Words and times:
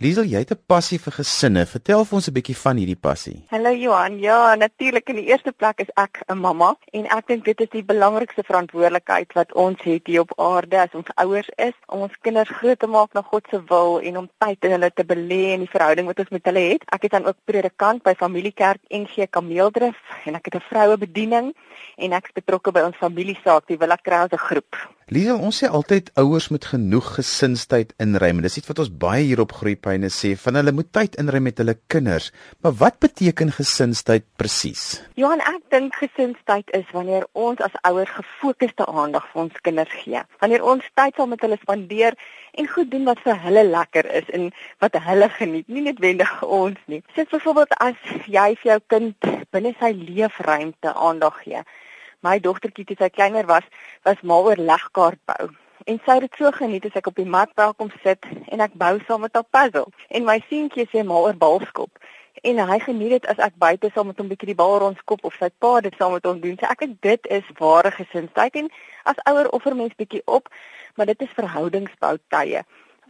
Liesel, 0.00 0.24
jy 0.24 0.40
het 0.40 0.50
'n 0.50 0.64
passie 0.66 0.98
vir 0.98 1.12
gesinne. 1.12 1.66
Vertel 1.66 2.04
vir 2.06 2.16
ons 2.16 2.28
'n 2.28 2.32
bietjie 2.32 2.56
van 2.56 2.76
hierdie 2.76 2.96
passie. 2.96 3.44
Hallo 3.50 3.70
Johan. 3.70 4.18
Ja, 4.18 4.54
natuurlik 4.54 5.08
in 5.10 5.16
die 5.16 5.26
eerste 5.28 5.52
plek 5.52 5.80
is 5.80 5.90
ek 5.94 6.22
'n 6.26 6.38
mamma 6.38 6.74
en 6.92 7.04
ek 7.04 7.26
dink 7.26 7.44
dit 7.44 7.60
is 7.60 7.68
die 7.68 7.84
belangrikste 7.84 8.42
verantwoordelikheid 8.42 9.32
wat 9.34 9.52
ons 9.52 9.76
het 9.82 10.06
hier 10.06 10.20
op 10.20 10.32
aarde 10.38 10.80
as 10.80 10.94
ons 10.94 11.14
ouers 11.16 11.50
is 11.56 11.74
om 11.86 12.00
ons 12.00 12.16
kinders 12.22 12.48
groot 12.48 12.78
te 12.78 12.86
maak 12.86 13.12
na 13.12 13.20
God 13.20 13.44
se 13.50 13.62
wil 13.68 14.00
en 14.00 14.16
om 14.16 14.30
tyd 14.38 14.64
in 14.64 14.70
hulle 14.70 14.90
te 14.94 15.04
belê 15.04 15.52
in 15.52 15.60
die 15.60 15.74
verhouding 15.76 16.06
wat 16.06 16.18
ons 16.18 16.30
met 16.30 16.44
hulle 16.44 16.70
het. 16.72 16.82
Ek 16.86 17.04
is 17.04 17.10
dan 17.10 17.26
ook 17.26 17.36
predikant 17.44 18.02
by 18.02 18.14
Familiekerk 18.14 18.80
NG 18.88 19.28
Kameeldrif 19.30 19.96
en 20.24 20.34
ek 20.34 20.44
het 20.44 20.54
'n 20.54 20.68
vroue 20.70 20.96
bediening 20.96 21.54
en 21.96 22.12
ek 22.12 22.24
is 22.24 22.32
betrokke 22.32 22.72
by 22.72 22.80
ons 22.80 22.96
familiesaak, 22.96 23.66
die 23.66 23.76
Villa 23.76 23.96
Krause 23.96 24.38
groep. 24.38 24.76
Liesel, 25.10 25.40
ons 25.42 25.56
sê 25.58 25.66
altyd 25.66 26.12
ouers 26.22 26.44
moet 26.54 26.66
genoeg 26.70 27.06
gesinstyd 27.16 27.88
inruim. 27.98 28.44
Dis 28.44 28.60
iets 28.60 28.70
wat 28.70 28.78
ons 28.84 28.92
baie 29.02 29.24
hier 29.26 29.40
op 29.42 29.56
Groepyne 29.58 30.06
sê, 30.14 30.36
van 30.38 30.54
hulle 30.60 30.70
moet 30.70 30.86
tyd 30.94 31.18
inruim 31.18 31.48
met 31.48 31.58
hulle 31.58 31.74
kinders. 31.90 32.28
Maar 32.62 32.76
wat 32.78 33.00
beteken 33.02 33.50
gesinstyd 33.56 34.28
presies? 34.38 34.84
Johan, 35.18 35.42
ek 35.50 35.66
dink 35.74 35.98
gesinstyd 35.98 36.70
is 36.78 36.86
wanneer 36.94 37.26
ons 37.34 37.58
as 37.66 37.74
ouers 37.90 38.14
gefokusde 38.20 38.86
aandag 38.86 39.26
vir 39.32 39.42
ons 39.48 39.58
kinders 39.66 39.98
gee. 40.04 40.22
Wanneer 40.46 40.68
ons 40.76 40.86
tyd 40.94 41.18
saam 41.18 41.34
met 41.34 41.42
hulle 41.42 41.58
spandeer 41.58 42.14
en 42.54 42.72
goed 42.76 42.94
doen 42.94 43.10
wat 43.10 43.26
vir 43.26 43.42
hulle 43.48 43.66
lekker 43.66 44.12
is 44.22 44.30
en 44.30 44.52
wat 44.78 45.02
hulle 45.10 45.32
geniet, 45.40 45.66
nie 45.66 45.88
noodwendig 45.90 46.38
ons 46.46 46.78
nie. 46.86 47.02
Soos 47.18 47.34
byvoorbeeld 47.34 47.78
as 47.82 47.98
jy 48.30 48.48
vir 48.62 48.76
jou 48.76 48.80
kind 48.94 49.30
binne 49.50 49.74
sy 49.82 49.90
leefruimte 50.06 50.94
aandag 50.94 51.42
gee 51.42 51.66
my 52.26 52.38
dogtertjie 52.38 52.84
toe 52.84 52.96
sy 52.98 53.08
kleiner 53.08 53.46
was, 53.46 53.66
was 54.04 54.22
mal 54.22 54.44
oor 54.44 54.56
legkaart 54.56 55.20
bou. 55.30 55.50
En 55.88 56.00
sy 56.04 56.18
het 56.18 56.26
dit 56.26 56.38
so 56.38 56.50
geniet 56.52 56.84
as 56.84 56.96
ek 57.00 57.08
op 57.08 57.16
die 57.16 57.28
mat 57.28 57.52
by 57.56 57.70
kom 57.76 57.90
sit 58.04 58.26
en 58.52 58.60
ek 58.60 58.74
bou 58.80 58.98
saam 59.06 59.24
met 59.24 59.36
haar 59.36 59.46
puzzle. 59.56 59.86
En 60.10 60.26
my 60.28 60.38
seentjie 60.48 60.86
sê 60.90 61.04
mal 61.06 61.28
oor 61.28 61.38
balskop. 61.40 61.90
En 62.44 62.60
hy 62.68 62.78
geniet 62.84 63.14
dit 63.16 63.26
as 63.32 63.40
ek 63.42 63.56
buite 63.60 63.90
saam 63.94 64.10
met 64.12 64.20
hom 64.20 64.26
'n 64.28 64.32
bietjie 64.32 64.52
die 64.52 64.60
bal 64.60 64.78
rondskop 64.82 65.24
of 65.24 65.34
sy 65.40 65.48
pa 65.58 65.80
dit 65.80 65.94
saam 65.98 66.12
met 66.12 66.24
hom 66.24 66.40
doen. 66.40 66.56
So 66.60 66.66
ek 66.66 66.84
dink 66.84 67.00
dit 67.00 67.26
is 67.26 67.48
ware 67.58 67.90
gesinstyd 67.90 68.54
en 68.60 68.70
as 69.04 69.24
ouer 69.24 69.48
offer 69.56 69.76
mens 69.76 69.96
bietjie 69.96 70.22
op, 70.26 70.48
maar 70.96 71.06
dit 71.06 71.22
is 71.22 71.36
verhoudingsbou 71.40 72.18
tye. 72.28 72.62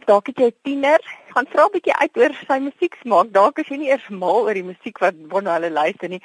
Dalk 0.05 0.27
het 0.27 0.37
jy 0.39 0.47
'n 0.47 0.55
tiener, 0.63 0.99
gaan 1.33 1.47
vra 1.47 1.65
'n 1.65 1.71
bietjie 1.71 1.95
uit 1.95 2.17
oor 2.17 2.33
sy 2.47 2.59
musieksmaak. 2.59 3.31
Dalk 3.31 3.59
is 3.59 3.67
jy 3.67 3.77
nie 3.77 3.89
eers 3.89 4.09
mal 4.09 4.47
oor 4.47 4.53
die 4.53 4.69
musiek 4.71 4.97
wat 4.99 5.13
wanneer 5.27 5.53
hulle 5.53 5.71
luister 5.71 6.09
nie. 6.09 6.21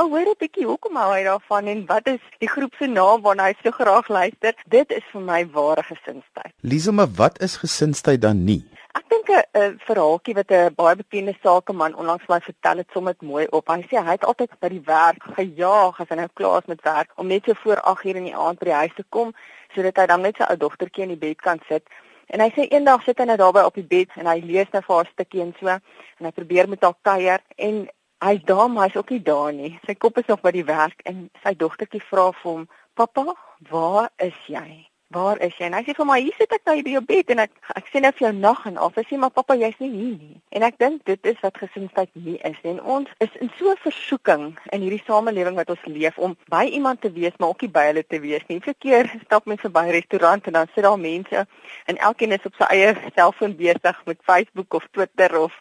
Maar 0.00 0.08
hoor 0.08 0.28
'n 0.32 0.34
bietjie 0.38 0.66
hoekom 0.66 0.96
hou 0.96 1.12
hy 1.12 1.22
daarvan 1.22 1.66
en 1.66 1.80
wat 1.86 2.06
is 2.06 2.22
die 2.38 2.48
groep 2.48 2.74
se 2.78 2.86
naam 2.86 3.20
waarna 3.22 3.44
hy 3.44 3.54
so 3.62 3.70
graag 3.70 4.08
luister? 4.08 4.54
Dit 4.66 4.92
is 4.92 5.04
vir 5.12 5.20
my 5.20 5.40
ware 5.56 5.82
gesinstyd. 5.82 6.52
Liesel, 6.60 6.92
maar 6.92 7.10
wat 7.16 7.40
is 7.40 7.56
gesinstyd 7.56 8.20
dan 8.20 8.44
nie? 8.44 8.64
Ek 8.92 9.04
dink 9.08 9.28
'n 9.28 9.76
verhaaltjie 9.88 10.34
wat 10.34 10.50
'n 10.50 10.74
baie 10.74 10.96
bekende 10.96 11.34
sakeman 11.42 11.94
onlangs 11.94 12.26
my 12.28 12.40
vertel 12.40 12.76
het 12.76 12.88
sommer 12.92 13.14
mooi 13.20 13.46
op. 13.50 13.68
Hy 13.68 13.82
sê 13.82 13.96
hy 14.04 14.10
het 14.10 14.24
altyd 14.24 14.50
by 14.60 14.68
die 14.68 14.82
werk 14.84 15.22
gejaag 15.36 16.00
as 16.00 16.08
hy 16.08 16.16
nou 16.16 16.28
klaar 16.32 16.58
is 16.60 16.66
met 16.66 16.82
werk 16.82 17.10
om 17.16 17.26
net 17.26 17.44
so 17.44 17.52
voor 17.54 17.80
8:00 17.84 18.16
in 18.16 18.24
die 18.24 18.36
aand 18.36 18.58
by 18.58 18.64
die 18.64 18.80
huis 18.82 18.94
te 18.96 19.04
kom 19.08 19.34
sodat 19.74 19.96
hy 19.96 20.06
dan 20.06 20.20
net 20.20 20.36
sy 20.36 20.44
ou 20.48 20.56
dogtertjie 20.56 21.02
in 21.02 21.08
die 21.08 21.28
bed 21.28 21.40
kan 21.40 21.60
sit. 21.68 21.84
En 22.26 22.40
hy 22.40 22.50
sê 22.56 22.68
eendag 22.70 23.02
sit 23.02 23.18
hy 23.18 23.24
net 23.24 23.38
daarby 23.38 23.60
op 23.60 23.74
die 23.74 23.90
bed 23.96 24.08
en 24.16 24.26
hy 24.26 24.40
lees 24.40 24.70
net 24.72 24.84
vir 24.84 24.96
haar 24.96 25.04
'n 25.04 25.12
stukkie 25.12 25.42
en 25.42 25.54
so 25.60 25.66
en 25.68 26.26
hy 26.26 26.30
probeer 26.30 26.68
met 26.68 26.82
haar 26.82 26.94
kuier 27.02 27.40
en 27.56 27.88
Hy's 28.20 28.42
daar, 28.44 28.70
maar 28.70 28.84
hy's 28.84 28.96
ook 28.96 29.10
nie 29.10 29.22
daar 29.22 29.52
nie. 29.52 29.78
Sy 29.86 29.94
kop 29.96 30.18
is 30.20 30.26
nog 30.28 30.42
by 30.44 30.50
die 30.52 30.64
werk 30.68 31.00
en 31.08 31.30
sy 31.40 31.54
dogtertjie 31.56 32.02
vra 32.04 32.26
vir 32.42 32.50
hom: 32.50 32.66
"Pappa, 32.94 33.32
waar 33.70 34.10
is 34.20 34.36
jy? 34.46 34.84
Waar 35.08 35.40
is 35.40 35.56
jy?" 35.56 35.70
En 35.70 35.76
hy 35.78 35.80
sê 35.86 35.94
vir 35.96 36.06
my: 36.06 36.18
"Hier 36.20 36.36
sit 36.36 36.52
ek 36.52 36.68
nou 36.68 36.74
by 36.82 36.92
jou 36.98 37.02
bed 37.12 37.32
en 37.32 37.40
ek 37.46 37.56
ek 37.80 37.88
sien 37.88 38.04
nou 38.04 38.12
vir 38.12 38.26
jou 38.26 38.34
nag 38.36 38.66
en 38.66 38.76
af. 38.76 38.94
Hy 38.94 39.06
sê: 39.08 39.18
"Maar 39.18 39.32
pappa, 39.38 39.56
jy's 39.56 39.80
nie 39.80 39.90
hier 39.90 40.18
nie." 40.18 40.36
En 40.52 40.62
ek 40.68 40.78
dink 40.78 41.04
dit 41.04 41.26
is 41.32 41.40
wat 41.40 41.56
gesinstyd 41.56 42.10
nie 42.12 42.36
is 42.36 42.60
nie. 42.62 42.76
En 42.76 42.82
ons 42.82 43.08
is 43.20 43.40
in 43.40 43.50
so 43.56 43.70
'n 43.72 43.76
versoeking 43.88 44.58
in 44.68 44.80
hierdie 44.80 45.04
samelewing 45.06 45.56
wat 45.56 45.70
ons 45.70 45.84
leef 45.84 46.18
om 46.18 46.36
by 46.50 46.64
iemand 46.64 47.00
te 47.00 47.12
wees, 47.12 47.32
maar 47.38 47.48
ook 47.48 47.62
nie 47.62 47.72
by 47.72 47.86
hulle 47.86 48.06
te 48.06 48.20
wees 48.20 48.44
nie. 48.48 48.60
Verkeer 48.60 49.08
stap 49.24 49.46
mense 49.46 49.68
by 49.70 49.86
'n 49.86 49.96
restaurant 49.96 50.46
en 50.46 50.52
dan 50.52 50.68
sit 50.74 50.84
daar 50.84 50.98
mense 50.98 51.46
en 51.86 51.96
elkeen 51.96 52.32
is 52.32 52.44
op 52.44 52.54
sy 52.54 52.64
eie 52.68 52.96
selfoon 53.14 53.56
besig 53.56 54.04
met 54.04 54.18
Facebook 54.22 54.74
of 54.74 54.86
Twitter 54.92 55.40
of 55.40 55.52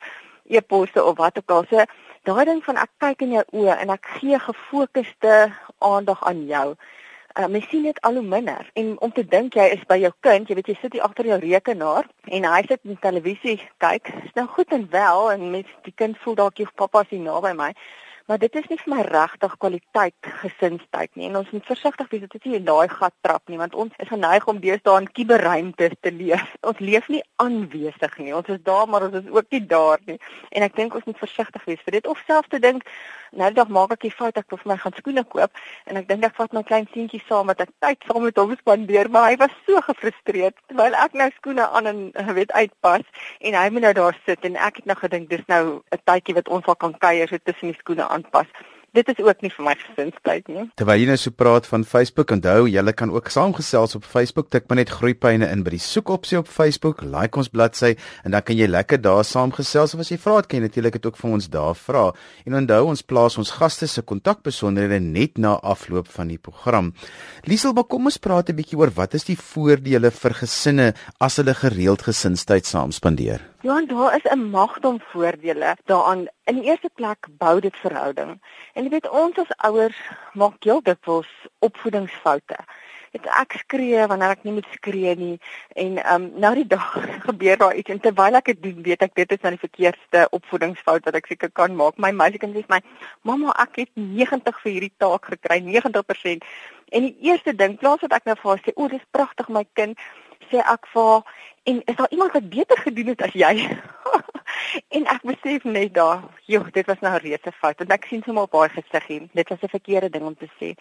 e-posse 0.49 1.03
of 1.03 1.17
wat 1.17 1.37
ook 1.37 1.51
al. 1.55 1.67
So 1.69 1.85
daai 2.27 2.45
ding 2.49 2.63
van 2.65 2.79
ek 2.81 2.91
kyk 3.03 3.25
in 3.25 3.35
jou 3.37 3.45
oë 3.61 3.77
en 3.79 3.93
ek 3.95 4.09
gee 4.19 4.39
gefokusde 4.39 5.35
aandag 5.79 6.23
aan 6.27 6.45
jou. 6.49 6.73
Uh, 7.37 7.45
mens 7.47 7.67
sien 7.69 7.85
dit 7.85 8.01
al 8.01 8.17
hoe 8.17 8.25
minder 8.25 8.69
en 8.73 8.95
om 9.05 9.11
te 9.13 9.23
dink 9.23 9.55
jy 9.55 9.67
is 9.75 9.83
by 9.87 9.99
jou 10.01 10.11
kind, 10.25 10.49
jy 10.49 10.57
weet 10.57 10.71
jy 10.71 10.75
sit 10.81 10.95
hier 10.97 11.05
agter 11.05 11.29
jou 11.29 11.37
rekenaar 11.39 12.09
en 12.25 12.47
hy 12.49 12.61
sit 12.67 12.81
in 12.83 12.97
televisie 12.99 13.59
kyk. 13.79 14.09
Is 14.25 14.35
nou 14.35 14.47
goed 14.57 14.73
en 14.75 14.87
wel 14.91 15.31
en 15.35 15.45
mens 15.53 15.69
die 15.85 15.93
kind 15.95 16.17
voel 16.23 16.39
dalk 16.41 16.59
jy 16.59 16.67
pappa 16.75 17.05
is 17.05 17.13
hier 17.13 17.21
naby 17.23 17.53
my. 17.55 17.69
Maar 18.29 18.37
dit 18.37 18.55
is 18.55 18.67
nie 18.69 18.77
vir 18.77 18.91
my 18.93 19.03
regtig 19.07 19.53
kwaliteit 19.57 20.27
gesinstyd 20.41 21.15
nie. 21.17 21.31
En 21.31 21.39
ons 21.39 21.47
moet 21.49 21.65
versigtig 21.65 22.11
wees 22.11 22.21
dat 22.21 22.35
dit 22.37 22.43
nie 22.45 22.59
in 22.59 22.67
daai 22.67 22.91
gat 22.91 23.15
trap 23.25 23.49
nie, 23.49 23.57
want 23.57 23.73
ons 23.73 23.95
is 23.97 24.11
geneig 24.11 24.45
om 24.51 24.59
deesdae 24.61 24.99
in 25.01 25.07
kuberruimtes 25.17 25.95
te 26.05 26.11
leef. 26.13 26.51
Ons 26.69 26.83
leef 26.83 27.07
nie 27.09 27.23
aanwesig 27.41 28.19
nie. 28.21 28.35
Ons 28.37 28.51
is 28.53 28.61
daar, 28.69 28.85
maar 28.85 29.07
ons 29.07 29.17
is 29.17 29.31
ook 29.33 29.49
nie 29.49 29.63
daar 29.71 29.97
nie. 30.05 30.19
En 30.53 30.67
ek 30.67 30.77
dink 30.77 30.93
ons 30.99 31.09
moet 31.09 31.17
versigtig 31.17 31.65
wees 31.71 31.81
vir 31.87 31.97
dit 31.97 32.11
of 32.13 32.21
self 32.27 32.45
te 32.53 32.61
dink, 32.61 32.85
nou 33.31 33.51
dag 33.53 33.67
maak 33.67 33.91
ek 33.97 34.01
die 34.07 34.13
fout 34.13 34.37
ek 34.37 34.49
wil 34.49 34.61
vir 34.63 34.71
my 34.71 34.77
gaan 34.77 34.97
skoene 34.97 35.23
koop 35.23 35.51
en 35.85 35.97
ek 35.97 36.07
dink 36.07 36.23
ek 36.23 36.35
vat 36.35 36.53
my 36.53 36.63
klein 36.63 36.87
seentjie 36.93 37.23
saam 37.27 37.47
wat 37.47 37.61
ek 37.65 37.73
tyd 37.79 37.97
saam 38.07 38.23
met 38.23 38.37
hom 38.37 38.55
spandeer, 38.55 39.09
maar 39.09 39.29
hy 39.31 39.37
was 39.41 39.53
so 39.65 39.81
gefrustreerd 39.89 40.55
terwyl 40.67 40.95
ek 40.95 41.13
nou 41.13 41.29
skoene 41.37 41.67
aan 41.67 41.87
en 41.87 42.33
weet 42.39 42.51
uitpas 42.51 43.05
en 43.41 43.53
hy 43.53 43.69
moet 43.69 43.87
nou 43.89 43.93
daar 43.93 44.17
sit 44.25 44.45
en 44.45 44.55
ek 44.55 44.81
het 44.81 44.85
nou 44.85 44.97
gedink 45.01 45.29
dis 45.29 45.45
nou 45.47 45.81
'n 45.91 46.01
tydjie 46.05 46.35
wat 46.35 46.47
ons 46.47 46.65
al 46.65 46.75
kan 46.75 46.97
kuier 46.97 47.27
so 47.27 47.37
tussen 47.43 47.71
die 47.73 47.79
skoene 47.79 48.07
aan 48.07 48.19
aanpas. 48.19 48.47
Dit 48.97 49.09
is 49.11 49.19
ook 49.21 49.43
nie 49.45 49.51
vir 49.53 49.65
my 49.67 49.73
gesinstyd 49.77 50.47
nie. 50.49 50.63
Terwyl 50.79 51.03
jy 51.03 51.09
nou 51.11 51.17
so 51.21 51.35
praat 51.35 51.67
van 51.69 51.83
Facebook, 51.85 52.31
onthou 52.33 52.63
jy 52.65 52.81
kan 52.97 53.11
ook 53.13 53.27
saamgesels 53.29 53.93
op 53.99 54.07
Facebook. 54.07 54.47
Tik 54.49 54.65
maar 54.69 54.79
net 54.81 54.89
groeipyne 54.89 55.45
in 55.45 55.61
by 55.65 55.75
die 55.75 55.81
soekopsie 55.83 56.39
op 56.39 56.49
Facebook, 56.49 57.03
like 57.05 57.37
ons 57.37 57.51
bladsy 57.53 57.93
en 58.25 58.33
dan 58.33 58.41
kan 58.41 58.57
jy 58.57 58.65
lekker 58.69 59.01
daar 59.01 59.21
saamgesels 59.27 59.93
of 59.93 60.01
as 60.01 60.09
jy 60.09 60.17
vra 60.17 60.39
het, 60.39 60.49
kan 60.49 60.57
jy 60.59 60.65
natuurlik 60.65 60.97
dit 60.97 61.05
ook 61.05 61.21
vir 61.21 61.35
ons 61.37 61.49
daar 61.53 61.77
vra. 61.77 62.07
En 62.49 62.57
onthou 62.63 62.81
ons 62.89 63.05
plaas 63.05 63.37
ons 63.37 63.53
gaste 63.59 63.87
se 63.87 64.01
kontakbesonderhede 64.01 64.99
net 65.05 65.37
na 65.37 65.59
afloop 65.61 66.09
van 66.15 66.33
die 66.33 66.41
program. 66.41 66.93
Liesel, 67.45 67.77
maar 67.77 67.85
kom 67.85 68.09
ons 68.09 68.17
praat 68.17 68.49
'n 68.49 68.57
bietjie 68.57 68.79
oor 68.79 68.89
wat 68.89 69.13
is 69.13 69.29
die 69.29 69.37
voordele 69.37 70.09
vir 70.09 70.33
gesinne 70.33 70.93
as 71.19 71.37
hulle 71.37 71.53
gereeld 71.53 72.01
gesinstyd 72.01 72.65
saam 72.65 72.91
spandeer? 72.91 73.48
Ja, 73.61 73.85
daar 73.85 74.15
is 74.15 74.31
'n 74.31 74.49
magdom 74.49 75.01
voordele 75.01 75.77
daaraan. 75.85 76.27
In 76.43 76.55
die 76.55 76.63
eerste 76.63 76.89
plek 76.95 77.27
bou 77.29 77.59
dit 77.59 77.75
verhouding. 77.77 78.41
En 78.73 78.83
jy 78.83 78.89
weet 78.89 79.09
ons 79.09 79.37
as 79.37 79.57
ouers 79.57 79.99
maak 80.33 80.63
heel 80.63 80.81
dikwels 80.81 81.47
opvoedingsfoute. 81.59 82.55
Dit 83.11 83.25
ek 83.25 83.51
skree 83.51 84.07
wanneer 84.07 84.29
ek 84.29 84.43
nie 84.43 84.53
moet 84.53 84.67
skree 84.71 85.15
nie 85.15 85.39
en 85.69 85.97
ehm 85.97 86.23
um, 86.23 86.31
nou 86.39 86.53
die 86.55 86.67
dag 86.67 86.95
gebeur 87.27 87.57
daar 87.57 87.75
iets 87.75 87.89
en 87.89 87.99
terwyl 87.99 88.35
ek 88.35 88.45
dit 88.45 88.63
doen, 88.63 88.81
weet 88.83 89.01
ek 89.01 89.15
dit 89.15 89.31
is 89.31 89.41
nou 89.41 89.51
die 89.51 89.67
verkeerdste 89.67 90.27
opvoedingsfout 90.29 91.05
wat 91.05 91.15
ek 91.15 91.27
seker 91.27 91.51
kan 91.51 91.75
maak. 91.75 91.97
My 91.97 92.11
meisiekind 92.11 92.55
sê 92.55 92.63
my: 92.67 92.81
"Mamma, 93.21 93.51
ek 93.59 93.75
het 93.75 93.89
90 93.93 94.61
vir 94.61 94.71
hierdie 94.71 94.93
taak 94.97 95.25
gekry, 95.25 95.59
90%." 95.59 96.43
En 96.89 97.01
die 97.01 97.17
eerste 97.19 97.55
ding, 97.55 97.77
plaas 97.77 98.01
wat 98.01 98.13
ek 98.13 98.25
nou 98.25 98.35
vir 98.35 98.49
haar 98.51 98.61
sê, 98.63 98.71
"O, 98.75 98.87
dis 98.87 99.05
pragtig 99.11 99.49
my 99.49 99.65
kind." 99.73 99.97
sê 100.51 100.61
ek 100.65 100.87
vir 100.93 101.23
en 101.63 101.81
is 101.85 101.95
daar 101.95 102.09
iemand 102.09 102.31
wat 102.31 102.49
beter 102.49 102.77
gedoen 102.77 103.07
het 103.07 103.21
as 103.21 103.33
jy? 103.33 103.53
en 104.95 105.05
ek 105.05 105.21
besef 105.21 105.63
net 105.63 105.93
daar, 105.93 106.23
joh, 106.45 106.65
dit 106.71 106.85
was 106.85 106.99
nou 106.99 107.13
'n 107.13 107.21
reuse 107.23 107.51
fout 107.51 107.77
want 107.77 107.91
ek 107.91 108.05
sien 108.05 108.23
sommer 108.25 108.43
op 108.43 108.53
haar 108.53 108.69
gesig 108.69 109.07
hier. 109.07 109.27
Dit 109.33 109.49
was 109.49 109.61
'n 109.61 109.75
verkeerde 109.75 110.09
ding 110.09 110.25
om 110.25 110.35
te 110.35 110.49
sê. 110.59 110.73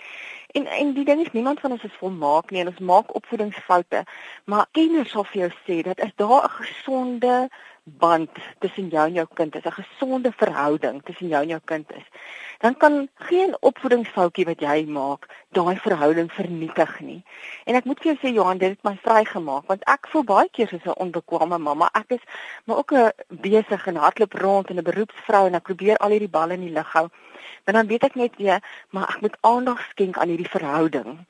En 0.53 0.67
en 0.67 0.93
die 0.93 1.05
ding 1.05 1.21
is 1.21 1.33
niemand 1.33 1.61
van 1.61 1.71
ons 1.71 1.85
is 1.85 2.01
volmaak 2.01 2.51
nie 2.51 2.61
en 2.61 2.69
ons 2.69 2.79
maak 2.79 3.15
opvoedingsfoute, 3.15 4.05
maar 4.45 4.67
kenners 4.73 5.11
sal 5.11 5.25
vir 5.25 5.41
jou 5.41 5.53
sê 5.67 5.83
dat 5.83 5.99
is 5.99 6.13
daar 6.17 6.45
'n 6.45 6.57
gesonde 6.63 7.49
band 7.89 8.31
tussen 8.59 8.89
jou 8.89 9.07
en 9.07 9.15
jou 9.15 9.27
kind 9.35 9.55
is 9.55 9.65
'n 9.65 9.81
gesonde 9.83 10.33
verhouding 10.33 11.03
tussen 11.05 11.29
jou 11.29 11.43
en 11.43 11.49
jou 11.49 11.61
kind 11.65 11.93
is 11.93 12.07
dan 12.59 12.77
kan 12.77 13.09
geen 13.15 13.57
opvoedingsfoutjie 13.61 14.45
wat 14.45 14.61
jy 14.61 14.85
maak 14.91 15.29
daai 15.55 15.79
verhouding 15.79 16.31
vernietig 16.33 17.01
nie. 17.01 17.21
En 17.65 17.79
ek 17.79 17.87
moet 17.87 18.01
vir 18.03 18.11
jou 18.11 18.17
sê 18.23 18.33
Johan 18.35 18.59
dit 18.59 18.75
het 18.75 18.83
my 18.87 18.97
vrygemaak 19.05 19.71
want 19.71 19.87
ek 19.87 20.11
voel 20.11 20.25
baie 20.27 20.51
keer 20.51 20.69
soos 20.69 20.87
'n 20.87 20.99
onbekwame 21.05 21.59
mamma. 21.59 21.91
Ek 21.95 22.19
is 22.19 22.25
maar 22.67 22.83
ook 22.83 22.93
'n 22.93 23.13
besig 23.29 23.87
en 23.87 23.97
hardloop 23.97 24.33
rond 24.33 24.71
en 24.71 24.79
'n 24.79 24.89
beroepsvrou 24.91 25.47
en 25.47 25.55
ek 25.55 25.63
probeer 25.71 25.97
al 25.97 26.11
hierdie 26.11 26.35
balle 26.39 26.55
in 26.55 26.67
die 26.67 26.75
lug 26.75 26.93
hou. 26.93 27.09
Dan 27.65 27.75
dan 27.75 27.87
weet 27.87 28.05
ek 28.05 28.15
net 28.15 28.33
jy 28.37 28.61
maar 28.91 29.09
ek 29.09 29.21
moet 29.21 29.37
aandag 29.41 29.81
skenk 29.91 30.19
aan 30.19 30.29
hierdie 30.29 30.51
verhouding 30.51 31.27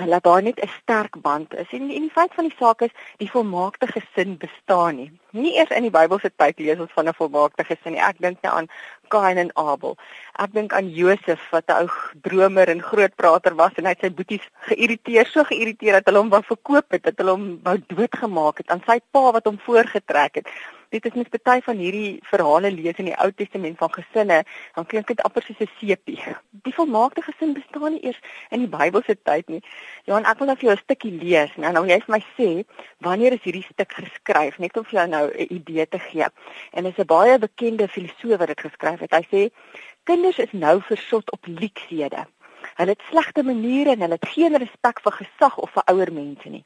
hulle 0.00 0.18
daar 0.22 0.42
net 0.42 0.60
'n 0.60 0.70
sterk 0.80 1.20
band 1.20 1.54
is. 1.54 1.70
En, 1.70 1.80
en 1.80 2.04
die 2.06 2.10
feit 2.10 2.34
van 2.34 2.48
die 2.48 2.56
saak 2.58 2.82
is 2.82 2.94
die 3.16 3.30
volmaakte 3.30 3.86
gesin 3.86 4.36
bestaan 4.38 4.96
nie. 4.96 5.10
Nie 5.30 5.54
eers 5.56 5.70
in 5.70 5.82
die 5.82 5.90
Bybel 5.90 6.18
se 6.18 6.30
tyd 6.36 6.58
lees 6.58 6.78
ons 6.78 6.92
van 6.94 7.08
'n 7.08 7.14
volmaakte 7.14 7.64
gesin 7.64 7.92
nie. 7.92 8.00
Ek 8.00 8.18
dink 8.18 8.42
net 8.42 8.52
aan 8.52 8.68
Kain 9.08 9.36
en 9.36 9.50
Abel. 9.54 9.96
Ek 10.38 10.52
dink 10.52 10.72
aan 10.72 10.90
Josef 10.90 11.50
wat 11.50 11.68
'n 11.68 11.82
ou 11.82 11.88
dromer 12.22 12.68
en 12.68 12.82
groot 12.82 13.14
prater 13.14 13.54
was 13.54 13.72
en 13.76 13.84
hy 13.84 13.90
het 13.90 14.00
sy 14.00 14.10
boeties 14.10 14.46
geïrriteer, 14.68 15.26
so 15.26 15.44
geïrriteer 15.44 15.92
dat 15.92 16.06
hulle 16.06 16.18
hom 16.18 16.30
wou 16.30 16.42
verkoop 16.42 16.90
het, 16.90 17.02
dat 17.02 17.18
hulle 17.18 17.30
hom 17.30 17.60
wou 17.62 17.76
doodgemaak 17.86 18.58
het 18.58 18.70
aan 18.70 18.82
sy 18.86 19.00
pa 19.10 19.30
wat 19.32 19.44
hom 19.44 19.58
voorgetrek 19.58 20.34
het. 20.34 20.48
Dit 20.94 21.08
is 21.08 21.14
net 21.18 21.32
baie 21.42 21.62
van 21.66 21.80
hierdie 21.82 22.20
verhale 22.30 22.70
lees 22.70 22.98
in 23.02 23.08
die 23.08 23.16
Ou 23.18 23.32
Testament 23.34 23.80
van 23.80 23.90
gesinne, 23.90 24.36
dan 24.76 24.84
klink 24.86 25.08
dit 25.10 25.22
amper 25.26 25.42
soos 25.42 25.62
'n 25.64 25.70
sepie. 25.80 26.34
Die 26.66 26.74
volmaakte 26.76 27.22
gesin 27.22 27.54
bestaan 27.56 27.92
nie 27.94 28.04
eers 28.06 28.20
in 28.50 28.60
die 28.62 28.70
Bybelse 28.76 29.16
tyd 29.22 29.48
nie. 29.48 29.62
Johan, 30.06 30.24
ek 30.24 30.38
wil 30.38 30.46
net 30.46 30.60
vir 30.60 30.68
jou 30.68 30.76
'n 30.76 30.84
stukkie 30.84 31.10
lees. 31.10 31.50
Nou 31.56 31.72
nou 31.72 31.84
jy 31.86 31.98
vir 32.04 32.14
my 32.14 32.22
sê, 32.38 32.48
wanneer 33.00 33.32
is 33.32 33.42
hierdie 33.42 33.66
stuk 33.72 33.92
geskryf? 33.92 34.58
Net 34.58 34.76
om 34.76 34.84
vir 34.84 35.00
jou 35.00 35.08
nou 35.08 35.26
'n 35.34 35.46
idee 35.50 35.86
te 35.88 35.98
gee. 35.98 36.26
En 36.72 36.84
dit 36.84 36.92
is 36.92 37.02
'n 37.02 37.06
baie 37.06 37.38
bekende 37.38 37.88
filosoof 37.88 38.38
wat 38.38 38.48
dit 38.54 38.60
geskryf 38.60 39.00
het. 39.00 39.10
Hy 39.10 39.24
sê 39.32 39.50
kinders 40.04 40.38
is 40.38 40.52
nou 40.52 40.80
versot 40.80 41.32
op 41.32 41.46
lieksede. 41.46 42.26
Hulle 42.74 42.90
het 42.90 43.02
slegte 43.10 43.42
maniere 43.42 43.90
en 43.90 44.00
hulle 44.00 44.18
het 44.20 44.28
geen 44.28 44.56
respek 44.56 45.00
vir 45.00 45.12
gesag 45.12 45.58
of 45.58 45.70
vir 45.70 45.82
ouer 45.92 46.12
mense 46.12 46.48
nie. 46.48 46.64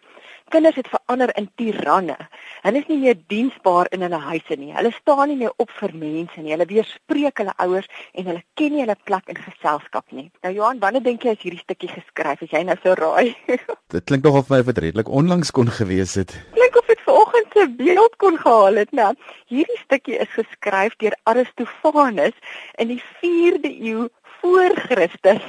Kinders 0.48 0.78
het 0.80 0.88
verander 0.88 1.30
in 1.36 1.50
tiranne. 1.60 2.16
Hulle 2.62 2.80
is 2.80 2.86
nie 2.88 2.98
meer 3.02 3.16
diensbaar 3.28 3.90
in 3.92 4.00
hulle 4.06 4.20
huise 4.30 4.56
nie. 4.56 4.70
Hulle 4.72 4.92
staan 4.96 5.28
nie 5.28 5.36
meer 5.36 5.52
op 5.60 5.70
vir 5.80 5.92
mense 5.92 6.40
nie. 6.40 6.54
Hulle 6.54 6.66
weerspreek 6.70 7.42
hulle 7.42 7.52
ouers 7.64 7.88
en 8.14 8.30
hulle 8.30 8.42
ken 8.56 8.72
nie 8.72 8.80
hulle 8.84 8.96
plek 9.04 9.28
in 9.28 9.40
geselskap 9.40 10.06
nie. 10.16 10.30
Nou 10.46 10.54
Johan, 10.56 10.80
wanneer 10.80 11.04
dink 11.04 11.26
jy 11.26 11.34
as 11.36 11.44
hierdie 11.44 11.60
stukkie 11.60 11.90
geskryf 11.92 12.46
is? 12.46 12.52
Jy 12.54 12.64
nou 12.64 12.78
so 12.80 12.96
raai. 12.96 13.34
dit 13.94 14.08
klink 14.08 14.24
nogal 14.24 14.46
vir 14.48 14.56
my 14.56 14.62
wat 14.70 14.80
redelik 14.84 15.12
onlangs 15.20 15.52
kon 15.52 15.68
gewees 15.80 16.16
het. 16.20 16.32
Klink 16.56 16.80
of 16.80 16.88
dit 16.88 17.04
vanoggend 17.04 17.52
se 17.52 17.68
beeld 17.82 18.16
kon 18.24 18.40
gehaal 18.40 18.80
het, 18.80 18.92
né? 18.96 19.10
Nou, 19.10 19.36
hierdie 19.52 19.80
stukkie 19.84 20.16
is 20.16 20.32
geskryf 20.32 20.96
deur 21.02 21.16
Aristofanes 21.28 22.36
in 22.80 22.94
die 22.94 23.02
4de 23.20 23.74
eeu 23.92 24.08
voor 24.40 24.70
Christus. 24.74 25.42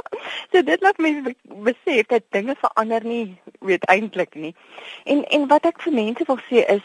so 0.50 0.62
dit 0.62 0.80
laat 0.80 0.98
mense 0.98 1.34
besef 1.44 2.06
dat 2.06 2.22
dinge 2.28 2.54
verander 2.58 3.04
nie 3.04 3.40
weet 3.60 3.84
eintlik 3.84 4.34
nie. 4.34 4.54
En 5.04 5.24
en 5.24 5.46
wat 5.46 5.66
ek 5.70 5.82
vir 5.86 5.92
mense 5.92 6.26
wil 6.26 6.40
sê 6.50 6.66
is 6.76 6.84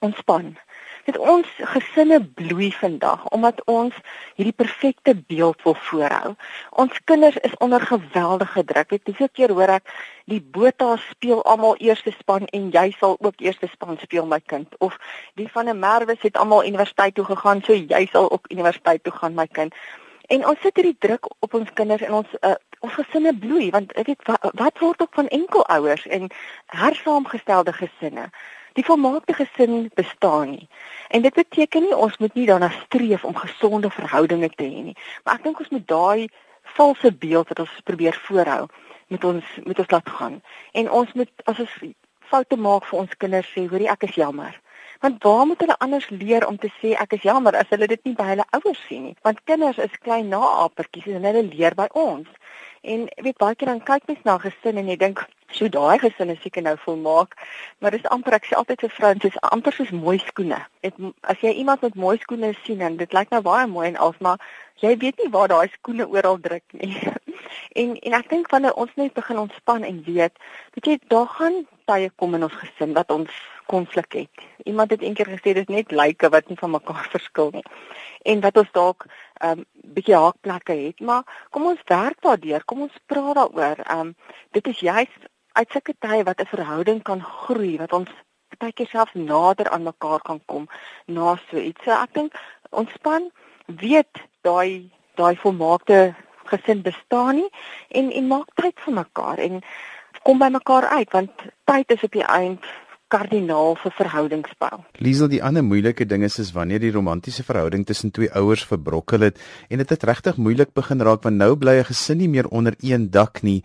ontspan. 0.00 0.56
Dit 1.04 1.16
ons 1.18 1.48
gesinne 1.72 2.20
bloei 2.38 2.68
vandag 2.76 3.24
omdat 3.34 3.62
ons 3.64 3.94
hierdie 4.36 4.56
perfekte 4.56 5.14
beeld 5.32 5.62
wil 5.64 5.76
voorhou. 5.88 6.34
Ons 6.70 7.00
kinders 7.04 7.36
is 7.36 7.56
onder 7.64 7.80
geweldige 7.80 8.64
druk. 8.64 8.92
Ek 8.92 9.04
dis 9.04 9.20
'n 9.20 9.32
keer 9.32 9.52
hoor 9.52 9.72
ek 9.78 9.88
die 10.24 10.40
Botha 10.40 10.96
speel 11.10 11.42
almal 11.44 11.76
eerste 11.76 12.12
span 12.18 12.46
en 12.46 12.70
jy 12.70 12.94
sal 12.98 13.16
ook 13.20 13.40
eerste 13.40 13.68
span 13.72 13.98
speel 13.98 14.26
my 14.26 14.40
kind 14.40 14.68
of 14.78 14.98
die 15.34 15.48
van 15.48 15.68
'n 15.68 15.78
Merwe 15.78 16.16
het 16.20 16.36
almal 16.36 16.64
universiteit 16.64 17.14
toe 17.14 17.24
gegaan, 17.24 17.62
so 17.62 17.72
jy 17.72 18.06
sal 18.12 18.30
ook 18.30 18.50
universiteit 18.50 19.04
toe 19.04 19.12
gaan 19.12 19.34
my 19.34 19.46
kind. 19.46 19.74
En 20.30 20.46
ons 20.46 20.60
sit 20.62 20.76
hierdie 20.78 20.98
druk 21.02 21.26
op 21.42 21.54
ons 21.58 21.72
kinders 21.74 22.02
en 22.06 22.20
ons 22.20 22.34
uh, 22.46 22.54
ons 22.86 22.94
gesinne 22.96 23.32
bloei 23.36 23.70
want 23.74 23.90
ek 24.00 24.12
weet 24.12 24.28
wat, 24.28 24.44
wat 24.60 24.78
word 24.80 25.02
ook 25.04 25.16
van 25.18 25.28
enkelouers 25.36 26.06
en 26.06 26.30
hersaamgestelde 26.80 27.74
gesinne. 27.76 28.28
Die 28.78 28.84
volmaakte 28.86 29.34
gesin 29.34 29.90
bestaan 29.98 30.54
nie. 30.54 30.68
En 31.10 31.26
dit 31.26 31.34
beteken 31.34 31.82
nie 31.82 31.96
ons 31.96 32.16
moet 32.22 32.34
nie 32.38 32.46
daarna 32.46 32.70
streef 32.84 33.24
om 33.26 33.34
gesonde 33.36 33.90
verhoudinge 33.90 34.52
te 34.54 34.68
hê 34.68 34.84
nie. 34.90 34.96
Maar 35.24 35.40
ek 35.40 35.48
dink 35.48 35.60
ons 35.64 35.74
moet 35.74 35.88
daai 35.90 36.28
valse 36.78 37.12
beeld 37.24 37.50
wat 37.50 37.64
ons 37.66 37.82
probeer 37.84 38.22
voorhou 38.28 38.62
met 39.10 39.24
ons 39.24 39.54
met 39.66 39.78
ons 39.82 39.90
laat 39.90 40.14
gaan. 40.20 40.40
En 40.72 40.90
ons 41.02 41.12
moet 41.18 41.46
as 41.50 41.58
ons 41.66 41.76
foute 42.30 42.56
maak 42.56 42.86
vir 42.86 43.02
ons 43.02 43.16
kinders 43.18 43.50
sê, 43.50 43.66
hoorie 43.66 43.90
ek 43.90 44.06
is 44.06 44.18
jammer. 44.22 44.54
Want 45.00 45.22
waar 45.22 45.46
moet 45.46 45.60
hulle 45.60 45.78
anders 45.78 46.08
leer 46.08 46.46
om 46.46 46.58
te 46.58 46.68
sê 46.80 46.92
ek 46.92 47.14
is 47.16 47.22
jammer 47.24 47.56
as 47.56 47.70
hulle 47.72 47.86
dit 47.88 48.02
nie 48.04 48.12
by 48.16 48.26
hulle 48.34 48.44
ouers 48.56 48.80
sien 48.88 49.06
nie? 49.08 49.16
Want 49.24 49.38
kinders 49.48 49.78
is 49.80 49.94
klein 50.04 50.28
naapertjies 50.28 51.14
en 51.16 51.24
hulle 51.24 51.46
leer 51.48 51.76
by 51.78 51.86
ons. 51.96 52.28
En 52.80 53.06
weet 53.24 53.38
baie 53.40 53.56
keer 53.56 53.70
dan 53.72 53.80
kyk 53.84 54.04
mens 54.08 54.20
na 54.28 54.34
gesin 54.42 54.80
en 54.80 54.88
jy 54.92 54.96
dink, 55.00 55.22
"So 55.52 55.68
daai 55.68 55.98
gesin 55.98 56.30
is 56.34 56.42
seker 56.42 56.62
nou 56.62 56.76
volmaak." 56.84 57.34
Maar 57.78 57.90
dis 57.90 58.06
amper 58.12 58.34
ek 58.34 58.46
sê 58.46 58.56
altyd 58.56 58.80
vir 58.80 58.90
vrouens, 58.90 59.22
dis 59.22 59.40
amper 59.40 59.72
soos 59.72 59.90
mooi 59.90 60.18
skoene. 60.18 60.60
Dit 60.82 60.94
as 61.22 61.40
jy 61.40 61.52
iemand 61.52 61.80
met 61.80 61.94
mooi 61.94 62.18
skoene 62.18 62.54
sien 62.64 62.80
en 62.80 62.96
dit 62.96 63.12
lyk 63.12 63.30
nou 63.30 63.42
baie 63.42 63.66
mooi 63.66 63.88
en 63.88 63.96
als 63.96 64.18
maar 64.18 64.38
jy 64.80 64.96
weet 64.96 65.18
nie 65.18 65.30
waar 65.30 65.48
daai 65.48 65.68
skoene 65.68 66.08
oral 66.08 66.40
druk 66.40 66.64
nie. 66.72 66.96
en 67.80 67.96
en 67.96 68.12
ek 68.12 68.28
dink 68.28 68.50
wanneer 68.50 68.74
ons 68.74 68.90
net 68.96 69.14
begin 69.14 69.38
ontspan 69.38 69.82
en 69.82 70.02
weet, 70.04 70.32
weet 70.74 70.86
jy, 70.86 70.98
daar 71.08 71.26
gaan 71.26 71.66
tye 71.90 72.10
kom 72.22 72.36
in 72.38 72.46
ons 72.46 72.58
gesin 72.62 72.94
wat 72.98 73.10
ons 73.14 73.40
konflik 73.70 74.16
het. 74.18 74.46
Iemand 74.66 74.90
het 74.94 75.02
eendag 75.02 75.30
gesê 75.30 75.54
dit 75.54 75.68
is 75.68 75.74
net 75.74 75.92
lyke 75.94 76.30
wat 76.34 76.48
nie 76.48 76.58
van 76.60 76.74
mekaar 76.74 77.08
verskil 77.14 77.52
nie. 77.54 77.66
En 78.30 78.40
wat 78.46 78.56
ons 78.62 78.72
dalk 78.78 79.06
'n 79.06 79.50
um, 79.50 79.64
bietjie 79.96 80.16
haakplekke 80.16 80.76
het, 80.86 81.00
maar 81.00 81.22
kom 81.50 81.66
ons 81.66 81.82
werk 81.86 82.18
daardeur, 82.20 82.64
kom 82.64 82.82
ons 82.86 82.96
praat 83.06 83.34
daaroor. 83.34 83.78
Um 83.98 84.14
dit 84.50 84.66
is 84.66 84.80
juist 84.80 85.30
uit 85.52 85.70
sulke 85.70 85.94
tye 85.98 86.24
wat 86.24 86.40
'n 86.40 86.52
verhouding 86.54 87.02
kan 87.02 87.22
groei, 87.22 87.76
wat 87.78 87.92
ons 87.92 88.10
baie 88.58 88.72
keer 88.72 88.90
selfs 88.90 89.14
nader 89.14 89.70
aan 89.70 89.82
mekaar 89.82 90.20
kan 90.20 90.40
kom 90.46 90.68
na 91.06 91.36
so 91.50 91.56
iets. 91.56 91.84
So 91.84 91.90
ek 91.90 92.14
dink 92.14 92.34
ontspan 92.70 93.30
weet 93.66 94.20
daai 94.42 94.90
daai 95.14 95.36
volmaakte 95.36 96.14
gesin 96.50 96.82
bestaan 96.82 97.34
nie 97.40 97.50
en 97.88 98.10
en 98.10 98.26
maak 98.26 98.50
tyd 98.54 98.76
vir 98.84 98.94
mekaar 98.94 99.38
en 99.38 99.62
kom 100.22 100.38
by 100.38 100.50
mekaar 100.52 100.88
uit 100.98 101.10
want 101.12 101.30
tyd 101.64 101.90
is 101.96 102.02
op 102.06 102.12
die 102.12 102.26
eind 102.26 102.64
kardinaal 103.10 103.74
vir 103.82 103.94
verhoudingsbou. 103.98 104.76
Liesel, 105.02 105.30
die 105.32 105.42
ander 105.42 105.64
moeilike 105.66 106.06
ding 106.06 106.22
is 106.22 106.38
is 106.38 106.52
wanneer 106.54 106.82
die 106.82 106.92
romantiese 106.94 107.42
verhouding 107.46 107.82
tussen 107.86 108.12
twee 108.14 108.30
ouers 108.38 108.62
verbrokkel 108.70 109.26
het 109.26 109.40
en 109.68 109.82
dit 109.82 109.94
het 109.96 110.06
regtig 110.06 110.38
moeilik 110.38 110.70
begin 110.78 111.02
raak 111.02 111.26
want 111.26 111.40
nou 111.42 111.56
bly 111.56 111.80
'n 111.80 111.90
gesin 111.90 112.18
nie 112.18 112.28
meer 112.28 112.46
onder 112.48 112.74
een 112.80 113.10
dak 113.10 113.42
nie. 113.42 113.62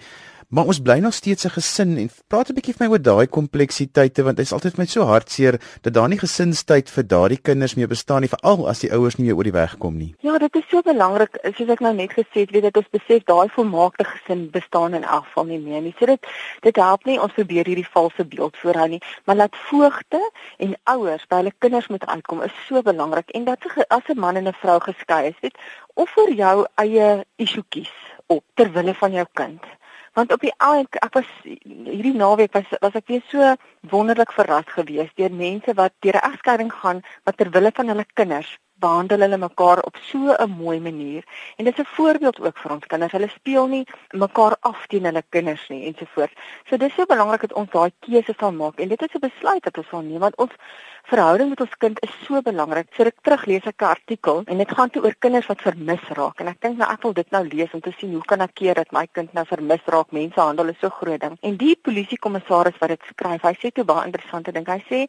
Maar 0.49 0.65
ons 0.65 0.79
bly 0.79 0.99
nog 0.99 1.13
steeds 1.13 1.45
'n 1.45 1.49
gesin 1.49 1.97
en 1.97 2.09
praat 2.27 2.49
'n 2.49 2.53
bietjie 2.53 2.73
vir 2.73 2.85
my 2.85 2.91
oor 2.91 3.01
daai 3.01 3.27
kompleksiteite 3.27 4.23
want 4.23 4.37
dit 4.37 4.45
is 4.45 4.53
altyd 4.53 4.75
vir 4.75 4.81
my 4.81 4.85
so 4.85 5.01
hartseer 5.03 5.59
dat 5.81 5.93
daar 5.93 6.07
nie 6.07 6.19
gesinstyd 6.19 6.89
vir 6.89 7.07
daardie 7.07 7.41
kinders 7.41 7.75
meer 7.75 7.87
bestaan 7.87 8.21
nie 8.21 8.29
veral 8.29 8.69
as 8.69 8.79
die 8.79 8.91
ouers 8.93 9.15
nie 9.15 9.25
meer 9.25 9.35
oor 9.35 9.43
die 9.43 9.51
weg 9.51 9.77
kom 9.77 9.97
nie. 9.97 10.15
Ja, 10.19 10.37
dit 10.37 10.55
is 10.55 10.63
so 10.69 10.81
belangrik 10.81 11.37
soos 11.57 11.69
ek 11.69 11.79
nou 11.79 11.93
net 11.93 12.11
gesê 12.13 12.45
het, 12.45 12.51
weet 12.51 12.61
dit 12.61 12.77
ons 12.77 12.89
besef 12.91 13.23
daai 13.23 13.49
volmaakte 13.49 14.03
gesin 14.03 14.49
bestaan 14.51 14.93
in 14.93 15.03
elk 15.03 15.25
geval 15.25 15.45
nie 15.45 15.59
meer 15.59 15.81
nie. 15.81 15.95
So 15.99 16.05
dit 16.05 16.25
dit 16.61 16.75
help 16.75 17.05
nie 17.05 17.21
ons 17.21 17.33
probeer 17.33 17.65
hierdie 17.65 17.89
valse 17.93 18.25
beeld 18.25 18.57
voorhou 18.57 18.87
nie, 18.87 19.01
maar 19.25 19.35
laat 19.35 19.55
voogte 19.55 20.21
en 20.57 20.75
ouers 20.83 21.25
by 21.27 21.35
hulle 21.35 21.53
kinders 21.57 21.87
moet 21.87 22.05
uitkom 22.05 22.41
is 22.41 22.53
so 22.67 22.81
belangrik 22.81 23.29
en 23.29 23.45
dat 23.45 23.59
as 23.87 24.03
'n 24.09 24.19
man 24.19 24.35
en 24.35 24.47
'n 24.47 24.53
vrou 24.61 24.79
geskei 24.79 25.27
is, 25.27 25.39
weet 25.41 25.57
offer 25.93 26.33
jou 26.33 26.65
eie 26.75 27.25
isuetjies 27.35 27.93
op 28.27 28.43
ter 28.53 28.71
wille 28.71 28.93
van 28.93 29.11
jou 29.11 29.25
kind 29.33 29.61
want 30.15 30.31
op 30.31 30.43
die 30.43 30.53
einde 30.57 31.01
ek 31.05 31.17
was 31.19 31.31
hierdie 31.43 32.15
naweek 32.15 32.53
was 32.55 32.69
was 32.83 32.95
ek 32.99 33.09
weer 33.11 33.23
so 33.31 33.55
wonderlik 33.93 34.31
verras 34.35 34.69
gewees 34.77 35.11
deur 35.19 35.33
mense 35.43 35.75
wat 35.79 35.93
deur 36.05 36.17
'n 36.19 36.27
egskeiding 36.31 36.71
gaan 36.81 37.03
wat 37.23 37.37
ter 37.37 37.51
wille 37.57 37.71
van 37.79 37.91
hulle 37.93 38.05
kinders 38.13 38.55
behandel 38.79 39.23
hulle 39.25 39.37
mekaar 39.37 39.79
op 39.87 39.95
so 40.09 40.33
'n 40.33 40.49
mooi 40.49 40.79
manier 40.79 41.23
en 41.57 41.65
dit 41.65 41.73
is 41.79 41.85
'n 41.85 41.95
voorbeeld 41.97 42.39
ook 42.41 42.57
vir 42.57 42.71
ons 42.71 42.85
kinders. 42.85 43.11
Hulle 43.11 43.29
speel 43.29 43.67
nie 43.67 43.85
mekaar 44.11 44.55
af 44.59 44.87
teen 44.87 45.05
hulle 45.05 45.23
kinders 45.29 45.69
nie 45.69 45.85
ensovoorts. 45.85 46.33
So 46.69 46.77
dis 46.77 46.93
so 46.93 47.05
belangrik 47.05 47.41
dat 47.41 47.53
ons 47.53 47.69
daai 47.69 47.91
keuse 47.99 48.33
sal 48.39 48.51
maak 48.51 48.79
en 48.79 48.87
dit 48.87 49.01
is 49.01 49.15
'n 49.15 49.19
besluit 49.19 49.63
wat 49.63 49.77
ons 49.77 49.87
sal 49.87 50.01
neem 50.01 50.19
want 50.19 50.35
ons 50.37 50.51
verhouding 51.03 51.49
met 51.49 51.61
ons 51.61 51.77
kind 51.77 51.99
is 52.03 52.13
so 52.25 52.41
belangrik. 52.41 52.87
So 52.95 53.03
ek 53.03 53.21
teruglees 53.21 53.65
ek 53.65 53.81
'n 53.81 53.85
artikel 53.85 54.43
en 54.45 54.57
dit 54.57 54.71
gaan 54.71 54.89
toe 54.89 55.03
oor 55.03 55.15
kinders 55.19 55.47
wat 55.47 55.61
vermis 55.61 56.05
raak 56.09 56.39
en 56.39 56.47
ek 56.47 56.61
dink 56.61 56.77
nou 56.77 56.91
ek 56.91 57.01
wil 57.03 57.13
dit 57.13 57.31
nou 57.31 57.43
lees 57.43 57.73
om 57.73 57.81
te 57.81 57.93
sien 57.97 58.13
hoe 58.13 58.25
kan 58.25 58.41
ek 58.41 58.53
keer 58.53 58.73
dat 58.73 58.91
my 58.91 59.07
kind 59.11 59.33
nou 59.33 59.45
vermis 59.45 59.81
raak. 59.85 60.11
Mensehandel 60.11 60.69
is 60.69 60.79
so 60.79 60.89
groot 60.89 61.21
ding. 61.21 61.37
En 61.41 61.57
die 61.57 61.75
polisiekommissaris 61.75 62.77
wat 62.79 62.89
dit 62.89 63.01
skryf, 63.09 63.41
hy 63.41 63.53
sê 63.53 63.71
toe 63.71 63.83
baie 63.83 64.05
interessante 64.05 64.51
ding. 64.51 64.65
Hy 64.67 64.83
sê 64.89 65.07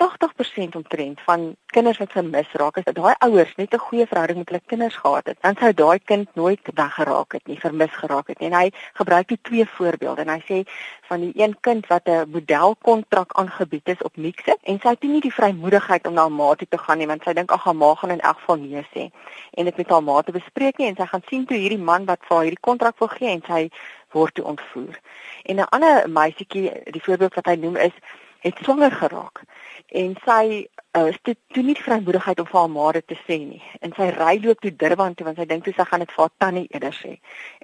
80% 0.00 0.76
omtrent 0.76 1.20
van 1.20 1.56
kinders 1.66 1.98
wat 1.98 2.12
vermis 2.12 2.52
raak 2.52 2.78
dat 2.84 2.94
daai 2.94 3.14
ouers 3.18 3.54
net 3.56 3.74
'n 3.74 3.78
goeie 3.78 4.06
verhouding 4.06 4.38
met 4.38 4.48
hulle 4.48 4.62
kinders 4.66 4.96
gehad 4.96 5.26
het. 5.26 5.38
Dan 5.40 5.56
sou 5.60 5.72
daai 5.74 5.98
kind 5.98 6.28
nooit 6.34 6.60
weggeraak 6.74 7.32
het 7.32 7.46
nie, 7.46 7.58
vermis 7.60 7.92
geraak 7.92 8.26
het 8.26 8.38
nie. 8.38 8.50
En 8.50 8.58
hy 8.58 8.70
gebruik 8.92 9.28
die 9.28 9.38
twee 9.42 9.66
voorbeelde 9.66 10.20
en 10.20 10.28
hy 10.28 10.42
sê 10.50 10.70
van 11.08 11.20
die 11.20 11.32
een 11.34 11.60
kind 11.60 11.86
wat 11.86 12.08
'n 12.08 12.30
modelkontrak 12.30 13.32
aangebied 13.32 13.88
is 13.88 14.02
op 14.02 14.16
Mixe 14.16 14.56
en 14.62 14.78
sy 14.82 14.88
het 14.88 15.02
nie 15.02 15.20
die 15.20 15.34
vrymoedigheid 15.34 16.06
om 16.06 16.14
na 16.14 16.20
haar 16.20 16.32
ma 16.32 16.54
toe 16.54 16.68
te 16.68 16.78
gaan 16.78 16.98
nie 16.98 17.06
want 17.06 17.22
sy 17.22 17.32
dink 17.32 17.50
ag 17.50 17.64
haar 17.64 17.76
ma 17.76 17.94
gaan 17.94 18.10
in 18.10 18.20
elk 18.20 18.38
geval 18.38 18.56
nee 18.56 18.86
sê 18.94 19.10
en 19.50 19.64
dit 19.64 19.76
met 19.76 19.88
haar 19.88 20.02
ma 20.02 20.22
te 20.22 20.32
bespreek 20.32 20.78
nie 20.78 20.86
en 20.86 20.96
sy 20.96 21.06
gaan 21.06 21.22
sien 21.28 21.46
toe 21.46 21.56
hierdie 21.56 21.84
man 21.90 22.04
wat 22.04 22.18
vir 22.20 22.36
haar 22.36 22.44
hierdie 22.44 22.66
kontrak 22.68 22.98
wil 22.98 23.08
gee 23.08 23.28
en 23.28 23.42
sy 23.46 23.70
word 24.10 24.34
toe 24.34 24.44
ontvoer. 24.44 25.00
En 25.42 25.56
'n 25.56 25.68
ander 25.68 26.10
meisietjie, 26.10 26.72
die 26.84 27.02
voorbeeld 27.02 27.34
wat 27.34 27.46
hy 27.46 27.54
noem 27.54 27.76
is 27.76 27.92
het 28.40 28.58
swanger 28.62 28.92
geraak. 28.92 29.42
En 29.88 30.14
sy 30.24 30.68
uh, 30.96 31.12
toe, 31.22 31.36
toe 31.54 31.62
nie 31.62 31.76
vrymoedigheid 31.76 32.40
om 32.40 32.48
vir 32.48 32.58
haar 32.60 32.70
ma 32.70 32.92
te 32.92 33.18
sê 33.26 33.36
nie. 33.38 33.62
En 33.80 33.92
sy 33.96 34.08
ry 34.16 34.38
loop 34.42 34.60
toe 34.60 34.72
Durban 34.76 35.14
toe 35.14 35.26
want 35.26 35.38
sy 35.40 35.46
dink 35.50 35.68
sy 35.68 35.84
gaan 35.84 36.04
dit 36.04 36.14
vir 36.14 36.24
haar 36.24 36.34
tannie 36.42 36.66
eerder 36.70 36.96
sê. 36.96 37.12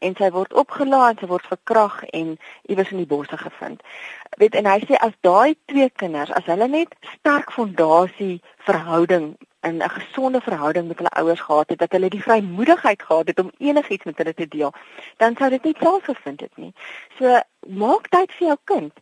En 0.05 0.17
sy 0.19 0.31
word 0.35 0.53
opgelaai 0.53 1.11
en 1.11 1.19
sy 1.21 1.31
word 1.31 1.49
verkrag 1.51 2.03
en 2.13 2.37
iewers 2.69 2.93
in 2.93 3.03
die 3.03 3.11
bosse 3.11 3.39
gevind. 3.41 3.83
Weet 4.39 4.59
en 4.61 4.71
hy 4.71 4.79
sê 4.85 5.01
as 5.01 5.17
daai 5.27 5.57
twee 5.73 5.91
kinders 6.03 6.33
as 6.37 6.49
hulle 6.51 6.69
net 6.69 6.97
sterk 7.17 7.53
fondasie 7.57 8.41
verhouding 8.69 9.35
en 9.67 9.83
'n 9.83 9.91
gesonde 9.91 10.41
verhouding 10.41 10.87
met 10.89 10.99
hulle 10.99 11.19
ouers 11.21 11.41
gehad 11.41 11.69
het 11.69 11.79
dat 11.79 11.93
hulle 11.93 12.09
die 12.09 12.23
vrymoedigheid 12.23 13.03
gehad 13.03 13.27
het 13.27 13.39
om 13.39 13.51
enigiets 13.59 14.05
met 14.05 14.19
hulle 14.19 14.35
te 14.35 14.49
deel 14.49 14.73
dan 15.17 15.37
sou 15.37 15.51
dit 15.51 15.65
nie 15.65 15.75
plaasgevind 15.75 16.41
het 16.41 16.57
nie. 16.57 16.73
So 17.19 17.41
maak 17.67 18.09
tyd 18.09 18.33
vir 18.33 18.47
jou 18.47 18.59
kind 18.65 18.93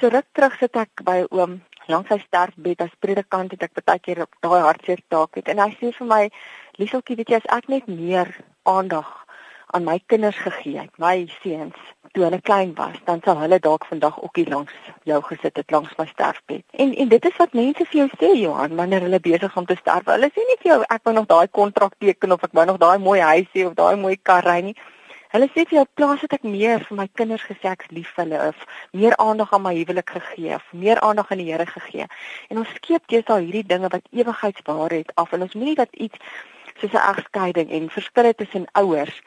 So 0.00 0.08
ruk 0.08 0.24
terug 0.32 0.54
sit 0.56 0.76
ek 0.80 1.02
by 1.04 1.18
oom 1.28 1.58
langs 1.92 2.08
sy 2.08 2.16
sterfbed 2.22 2.80
as 2.80 2.92
predikant 3.04 3.50
het 3.52 3.66
ek 3.66 3.80
baie 3.84 4.00
keer 4.00 4.22
daai 4.46 4.62
hartseer 4.64 5.00
taak 5.12 5.36
het 5.36 5.50
en 5.52 5.58
hy 5.60 5.66
sê 5.76 5.90
vir 5.96 6.06
my 6.12 6.20
Lieseltjie 6.80 7.16
weet 7.18 7.32
jy 7.32 7.40
as 7.40 7.48
ek 7.56 7.66
net 7.68 7.90
meer 7.90 8.30
aandag 8.64 9.08
aan 9.76 9.84
my 9.84 9.98
kinders 10.10 10.38
gegee 10.40 10.78
het, 10.80 10.90
my 10.98 11.26
seuns, 11.42 11.76
toe 12.14 12.24
hulle 12.24 12.40
klein 12.40 12.72
was, 12.78 12.96
dan 13.06 13.20
sou 13.24 13.34
hulle 13.38 13.58
dalk 13.62 13.84
vandag 13.90 14.16
ook 14.22 14.40
hier 14.40 14.48
langs 14.54 14.72
jou 15.10 15.18
gesit 15.28 15.60
het 15.60 15.74
langs 15.74 15.92
my 15.98 16.06
sterfbed. 16.08 16.64
En 16.84 16.94
en 17.04 17.12
dit 17.12 17.28
is 17.30 17.36
wat 17.42 17.52
mense 17.58 17.86
vir 17.90 17.98
jou 18.00 18.08
sê 18.16 18.30
Johan, 18.40 18.78
wanneer 18.80 19.04
hulle 19.06 19.20
besig 19.20 19.56
om 19.56 19.68
te 19.68 19.76
sterf. 19.78 20.08
Hulle 20.08 20.32
sê 20.32 20.46
nie 20.48 20.56
vir 20.62 20.72
jou 20.72 20.80
ek 20.88 21.04
wou 21.04 21.14
nog 21.18 21.28
daai 21.30 21.52
kontrak 21.60 21.94
teken 22.00 22.32
of 22.38 22.48
ek 22.48 22.56
wou 22.56 22.64
nog 22.72 22.80
daai 22.82 22.98
mooi 22.98 23.20
huis 23.20 23.52
hê 23.52 23.68
of 23.68 23.76
daai 23.78 24.00
mooi 24.00 24.16
kar 24.16 24.48
ry 24.48 24.58
nie. 24.70 24.74
Hulle 25.30 25.46
sê 25.54 25.62
vir 25.62 25.76
jou 25.76 25.82
plaas 25.94 26.22
het 26.24 26.32
ek 26.34 26.46
meer 26.52 26.82
vir 26.86 26.96
my 26.98 27.04
kinders 27.18 27.42
gesê 27.46 27.68
ek 27.70 27.84
lief 27.94 28.08
hulle 28.18 28.38
of 28.48 28.64
meer 29.00 29.14
aandag 29.22 29.52
aan 29.54 29.62
my 29.62 29.70
huwelik 29.76 30.10
gegee 30.16 30.56
of 30.56 30.64
meer 30.84 30.98
aandag 31.06 31.30
aan 31.30 31.38
die 31.38 31.46
Here 31.52 31.66
gegee. 31.70 32.06
En 32.50 32.58
ons 32.62 32.72
skeep 32.78 33.06
teenoor 33.12 33.44
hierdie 33.44 33.68
dinge 33.72 33.92
wat 33.92 34.08
ewigheidswaarheid 34.10 35.12
af 35.22 35.36
en 35.36 35.46
ons 35.46 35.54
moenie 35.54 35.76
dat 35.78 35.94
iets 36.06 36.18
soos 36.80 36.96
'n 36.98 37.04
egskeiding 37.12 37.70
en 37.78 37.86
verskille 37.98 38.34
tussen 38.34 38.66
ouers 38.82 39.22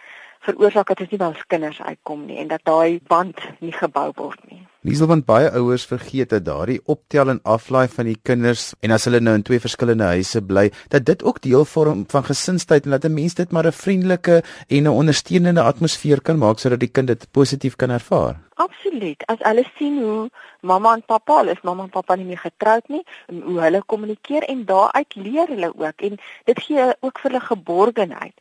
veroorsaak 0.45 0.91
dat 0.91 0.97
dit 1.03 1.15
nie 1.15 1.21
by 1.21 1.31
ons 1.31 1.47
kinders 1.47 1.81
uitkom 1.81 2.25
nie 2.27 2.37
en 2.43 2.51
dat 2.51 2.63
daai 2.67 2.99
band 3.07 3.39
nie 3.59 3.73
gebou 3.75 4.11
word 4.19 4.39
nie. 4.51 4.61
Liesel 4.83 5.07
want 5.07 5.23
baie 5.23 5.47
ouers 5.55 5.85
vergeet 5.87 6.33
dat 6.33 6.43
daardie 6.43 6.81
optel 6.91 7.29
en 7.31 7.39
aflaai 7.47 7.87
van 7.87 8.09
die 8.09 8.17
kinders 8.29 8.73
en 8.83 8.91
as 8.91 9.07
hulle 9.07 9.21
nou 9.23 9.37
in 9.39 9.45
twee 9.47 9.63
verskillende 9.63 10.09
huise 10.11 10.41
bly, 10.43 10.65
dat 10.91 11.05
dit 11.07 11.23
ook 11.23 11.39
deel 11.45 11.63
vorm 11.63 12.03
van 12.11 12.25
gesinstyd 12.27 12.89
en 12.89 12.97
dat 12.97 13.05
'n 13.07 13.13
mens 13.13 13.35
dit 13.39 13.51
maar 13.51 13.67
'n 13.67 13.71
vriendelike 13.71 14.43
en 14.67 14.83
'n 14.83 14.87
ondersteunende 14.87 15.63
atmosfeer 15.63 16.21
kan 16.21 16.37
maak 16.37 16.59
sodat 16.59 16.79
die 16.79 16.91
kind 16.91 17.07
dit 17.07 17.27
positief 17.31 17.75
kan 17.75 17.89
ervaar. 17.89 18.35
Absoluut. 18.55 19.23
As 19.27 19.39
hulle 19.39 19.63
sien 19.77 20.01
hoe 20.03 20.29
mamma 20.61 20.93
en 20.93 21.03
pappa, 21.05 21.37
hulle 21.37 21.51
is 21.51 21.63
mamma 21.63 21.83
en 21.83 21.89
pappa 21.89 22.15
nie 22.15 22.25
meer 22.25 22.43
getroud 22.43 22.87
nie, 22.87 23.03
hoe 23.27 23.59
hulle 23.59 23.81
kommunikeer 23.85 24.43
en 24.43 24.65
daaruit 24.65 25.15
leer 25.15 25.47
hulle 25.47 25.71
ook 25.75 26.01
en 26.01 26.19
dit 26.43 26.59
gee 26.59 26.85
ook 26.99 27.19
vir 27.19 27.31
hulle 27.31 27.45
geborgenheid 27.45 28.33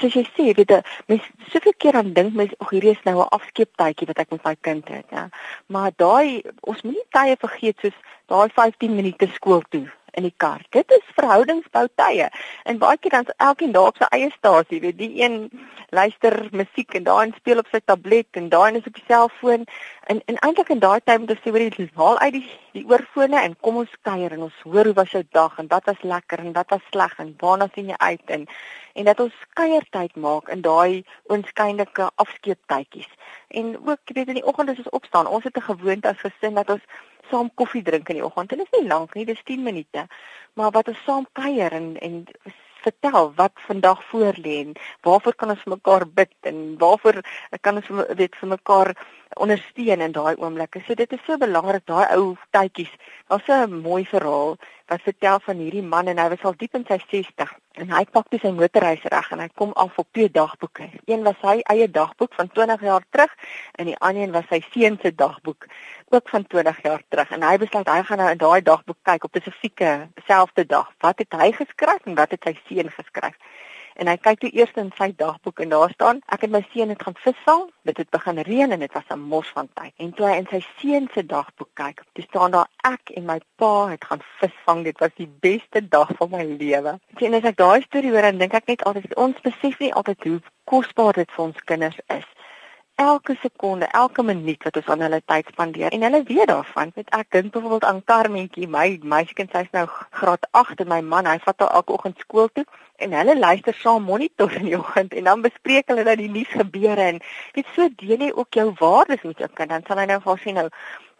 soos 0.00 0.14
jy 0.16 0.24
sê, 0.32 0.50
weet 0.56 0.70
jy, 0.74 0.80
mens 1.12 1.30
soveel 1.52 1.74
keer 1.84 1.98
aan 2.00 2.12
dink 2.16 2.36
mens, 2.38 2.52
ag 2.58 2.70
hierdie 2.74 2.94
is 2.96 3.04
nou 3.04 3.16
'n 3.20 3.32
afskeeptydjie 3.38 4.08
wat 4.10 4.18
ek 4.24 4.30
met 4.30 4.44
my 4.44 4.56
kind 4.60 4.88
het, 4.88 5.06
ja. 5.10 5.28
Maar 5.66 5.90
daai 5.96 6.42
ons 6.60 6.82
moenie 6.82 7.08
tye 7.10 7.36
vergeet 7.36 7.78
soos 7.80 7.98
daai 8.26 8.48
15 8.48 8.94
minute 8.94 9.28
skool 9.34 9.62
toe 9.70 9.88
in 10.12 10.26
die 10.26 10.34
kar. 10.36 10.60
Dit 10.76 10.90
is 10.92 11.04
verhoudingsbou 11.16 11.86
tye. 11.96 12.28
En 12.68 12.78
baie 12.78 12.98
keer 13.00 13.10
dan 13.16 13.30
elkeen 13.36 13.72
daar 13.72 13.92
op 13.92 14.00
sy 14.00 14.08
eie 14.12 14.30
stasie, 14.36 14.80
weet 14.80 14.98
die 14.98 15.22
een 15.22 15.38
luister 15.92 16.36
musiek 16.52 16.94
en 16.98 17.06
daai 17.08 17.26
een 17.26 17.34
speel 17.36 17.62
op 17.62 17.70
sy 17.72 17.80
tablet 17.84 18.40
en 18.40 18.48
daai 18.52 18.66
een 18.70 18.80
is 18.80 18.90
op 18.90 18.98
die 18.98 19.06
selfoon. 19.08 19.64
En 20.12 20.20
en 20.26 20.40
eintlik 20.44 20.72
in 20.74 20.82
daai 20.84 21.00
tyd 21.00 21.22
moet 21.22 21.32
jy 21.32 21.38
sê 21.40 21.54
hoor 21.54 21.64
jy 21.64 21.88
haal 21.96 22.18
uit 22.18 22.36
die 22.38 22.44
die 22.72 22.84
oorfone 22.88 23.40
en 23.40 23.56
kom 23.60 23.80
ons 23.82 23.96
kuier 24.08 24.32
en 24.32 24.46
ons 24.48 24.60
hoor 24.64 24.88
hoe 24.88 24.96
was 25.00 25.12
jou 25.12 25.24
dag 25.36 25.58
en 25.60 25.68
wat 25.68 25.88
was 25.90 26.06
lekker 26.14 26.40
en 26.40 26.54
wat 26.56 26.70
was 26.72 26.86
sleg 26.90 27.18
en 27.20 27.34
waarna 27.40 27.68
sien 27.74 27.90
jy 27.92 27.98
uit 27.98 28.36
en 28.36 28.46
en 28.92 29.04
dat 29.04 29.20
ons 29.20 29.34
kuiertyd 29.58 30.16
maak 30.16 30.48
in 30.48 30.60
daai 30.60 31.04
oënskynlike 31.32 32.10
afskeeptydjies. 32.14 33.08
En 33.48 33.76
ook 33.88 34.00
weet 34.04 34.28
in 34.28 34.40
die 34.40 34.46
oggend 34.46 34.70
as 34.70 34.82
ons 34.84 34.96
opstaan, 34.98 35.26
ons 35.26 35.44
het 35.44 35.56
'n 35.56 35.68
gewoonte 35.70 36.08
as 36.08 36.24
gesin 36.24 36.54
dat 36.54 36.70
ons 36.70 36.84
saam 37.30 37.50
koffie 37.54 37.82
drink 37.82 38.08
in 38.08 38.20
die 38.20 38.24
oggend. 38.24 38.48
Dit 38.48 38.58
is 38.58 38.78
nie 38.78 38.88
lank 38.88 39.14
nie, 39.14 39.24
dis 39.24 39.42
10 39.44 39.62
minute. 39.62 40.06
Maar 40.54 40.70
wat 40.70 40.88
ons 40.88 41.04
saam 41.04 41.26
kuier 41.32 41.72
en 41.72 41.96
en 42.00 42.26
vertel 42.82 43.32
wat 43.34 43.52
vandag 43.54 44.04
voor 44.04 44.34
lê 44.44 44.56
en 44.64 44.72
waarvoor 45.00 45.34
kan 45.34 45.50
ons 45.54 45.64
mekaar 45.64 46.06
bid 46.08 46.34
en 46.40 46.78
waarvoor 46.78 47.20
kan 47.60 47.78
ons 47.80 47.90
weet 48.16 48.36
vir 48.40 48.48
mekaar 48.48 48.94
ondersteun 49.34 50.00
in 50.00 50.12
daai 50.12 50.34
oomblikke. 50.36 50.82
So 50.86 50.94
dit 50.94 51.12
is 51.12 51.24
so 51.26 51.38
belangrik 51.38 51.86
daai 51.86 52.06
ou 52.16 52.36
tydjies. 52.50 52.92
Daar's 53.28 53.48
'n 53.48 53.80
mooi 53.82 54.04
verhaal 54.04 54.56
wat 54.86 55.02
vertel 55.02 55.38
van 55.40 55.56
hierdie 55.56 55.82
man 55.82 56.06
en 56.06 56.18
hy 56.18 56.28
was 56.28 56.44
al 56.44 56.56
diep 56.56 56.74
in 56.74 56.84
sy 56.88 56.98
60 57.10 57.52
en 57.80 57.90
hy 57.90 58.04
pak 58.04 58.28
toe 58.28 58.38
sy 58.42 58.50
motorreis 58.50 59.04
reg 59.14 59.30
en 59.32 59.40
hy 59.40 59.48
kom 59.54 59.72
af 59.72 59.98
op 59.98 60.08
twee 60.12 60.30
dagboeke. 60.30 60.90
Een 61.06 61.22
was 61.22 61.38
sy 61.40 61.60
eie 61.72 61.88
dagboek 61.90 62.34
van 62.34 62.48
20 62.48 62.80
jaar 62.82 63.04
terug 63.10 63.32
en 63.78 63.86
die 63.86 63.96
ander 63.98 64.22
een 64.22 64.32
was 64.32 64.48
sy 64.50 64.60
seun 64.70 64.98
se 65.02 65.14
dagboek 65.14 65.66
ook 66.08 66.28
van 66.28 66.46
20 66.46 66.82
jaar 66.82 67.02
terug. 67.08 67.30
En 67.30 67.42
hy 67.42 67.56
besluit 67.56 67.88
hy 67.88 68.02
gaan 68.02 68.18
nou 68.18 68.30
in 68.30 68.38
daai 68.38 68.62
dagboek 68.62 68.98
kyk 69.02 69.24
op 69.24 69.30
spesifieke 69.30 70.08
selfde 70.26 70.66
dag. 70.66 70.92
Wat 71.00 71.18
het 71.18 71.32
hy 71.32 71.52
geskryf 71.52 72.04
en 72.04 72.14
wat 72.14 72.30
het 72.30 72.44
sy 72.44 72.58
seun 72.68 72.90
geskryf? 72.90 73.36
En 73.96 74.08
hy 74.08 74.16
kyk 74.16 74.40
toe 74.40 74.50
eers 74.52 74.74
in 74.80 74.90
sy 74.98 75.12
dagboek 75.16 75.60
en 75.64 75.72
daar 75.74 75.92
staan 75.94 76.20
ek 76.34 76.46
het 76.46 76.52
my 76.54 76.62
seun 76.72 76.92
het 76.94 77.02
gaan 77.02 77.18
visvang 77.24 77.64
dit 77.88 77.96
het 77.96 78.10
begin 78.10 78.38
reën 78.48 78.72
en 78.72 78.84
dit 78.84 78.92
was 78.92 79.10
'n 79.10 79.18
mos 79.18 79.48
van 79.54 79.68
tyd. 79.74 79.92
En 79.96 80.12
toe 80.12 80.26
hy 80.26 80.36
in 80.36 80.48
sy 80.50 80.60
seun 80.78 81.08
se 81.14 81.26
dagboek 81.26 81.70
kyk 81.74 82.02
toe 82.12 82.24
staan 82.24 82.50
daar 82.50 82.68
ek 82.84 83.10
en 83.16 83.26
my 83.26 83.40
pa 83.56 83.88
het 83.88 84.04
gaan 84.04 84.22
visvang. 84.40 84.84
Dit 84.84 84.98
was 84.98 85.14
die 85.16 85.30
beste 85.40 85.88
dag 85.88 86.08
van 86.16 86.30
my 86.30 86.44
lewe. 86.44 86.98
Sien 87.18 87.34
as 87.34 87.44
ek 87.44 87.56
daai 87.56 87.82
storie 87.82 88.10
hoor 88.10 88.22
dan 88.22 88.38
dink 88.38 88.54
ek 88.54 88.66
net 88.66 88.84
altyd 88.84 89.14
ons 89.14 89.40
besef 89.40 89.78
nie 89.78 89.94
altyd 89.94 90.24
hoe 90.24 90.40
kosbaar 90.64 91.12
dit 91.12 91.30
vir 91.30 91.44
ons 91.44 91.64
kinders 91.64 91.98
is 92.08 92.24
elke 93.02 93.36
sekonde, 93.42 93.86
elke 93.86 94.22
minuut 94.22 94.62
wat 94.66 94.76
ons 94.80 94.90
aan 94.94 95.04
hulle 95.06 95.20
tyd 95.26 95.50
spandeer 95.52 95.94
en 95.96 96.06
hulle 96.06 96.22
weet 96.28 96.48
daarvan. 96.50 96.92
Weet 96.94 97.10
ek 97.18 97.30
dink 97.34 97.52
byvoorbeeld 97.52 97.84
aan 97.88 98.04
Carmentjie, 98.04 98.68
my 98.68 98.86
meisiekind, 99.02 99.50
sy's 99.54 99.70
nou 99.76 99.86
graad 100.20 100.46
8 100.62 100.84
en 100.84 100.90
my 100.92 101.00
man, 101.14 101.28
hy 101.30 101.38
vat 101.44 101.64
haar 101.64 101.76
elke 101.80 101.96
oggend 101.96 102.22
skool 102.22 102.50
toe 102.54 102.64
en 103.02 103.16
hulle 103.18 103.34
luister 103.38 103.74
saam 103.74 104.06
monitor 104.06 104.52
in 104.60 104.68
die 104.70 104.78
oggend 104.78 105.14
en 105.18 105.30
dan 105.30 105.42
bespreek 105.42 105.90
hulle 105.90 106.04
dat 106.06 106.20
die 106.20 106.30
nuus 106.30 106.52
gebeure 106.52 107.08
en 107.14 107.18
weet 107.56 107.74
so 107.74 107.88
deel 108.04 108.28
jy 108.28 108.30
ook 108.36 108.60
jou 108.60 108.68
waardes 108.78 109.26
met 109.26 109.42
jou 109.42 109.50
kind. 109.50 109.74
Dan 109.74 109.86
sal 109.88 110.02
hy 110.02 110.06
nou 110.12 110.20
vir 110.22 110.42
sien 110.44 110.58
nou 110.60 110.68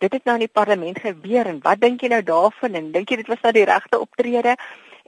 dit 0.02 0.16
het 0.16 0.24
nou 0.26 0.38
in 0.38 0.46
die 0.46 0.56
parlement 0.60 0.98
gebeur 0.98 1.50
en 1.50 1.60
wat 1.66 1.82
dink 1.82 2.02
jy 2.02 2.10
nou 2.14 2.22
daarvan 2.26 2.78
en 2.78 2.90
dink 2.94 3.10
jy 3.10 3.22
dit 3.22 3.30
was 3.30 3.42
nou 3.42 3.54
die 3.58 3.68
regte 3.68 4.00
optrede? 4.02 4.56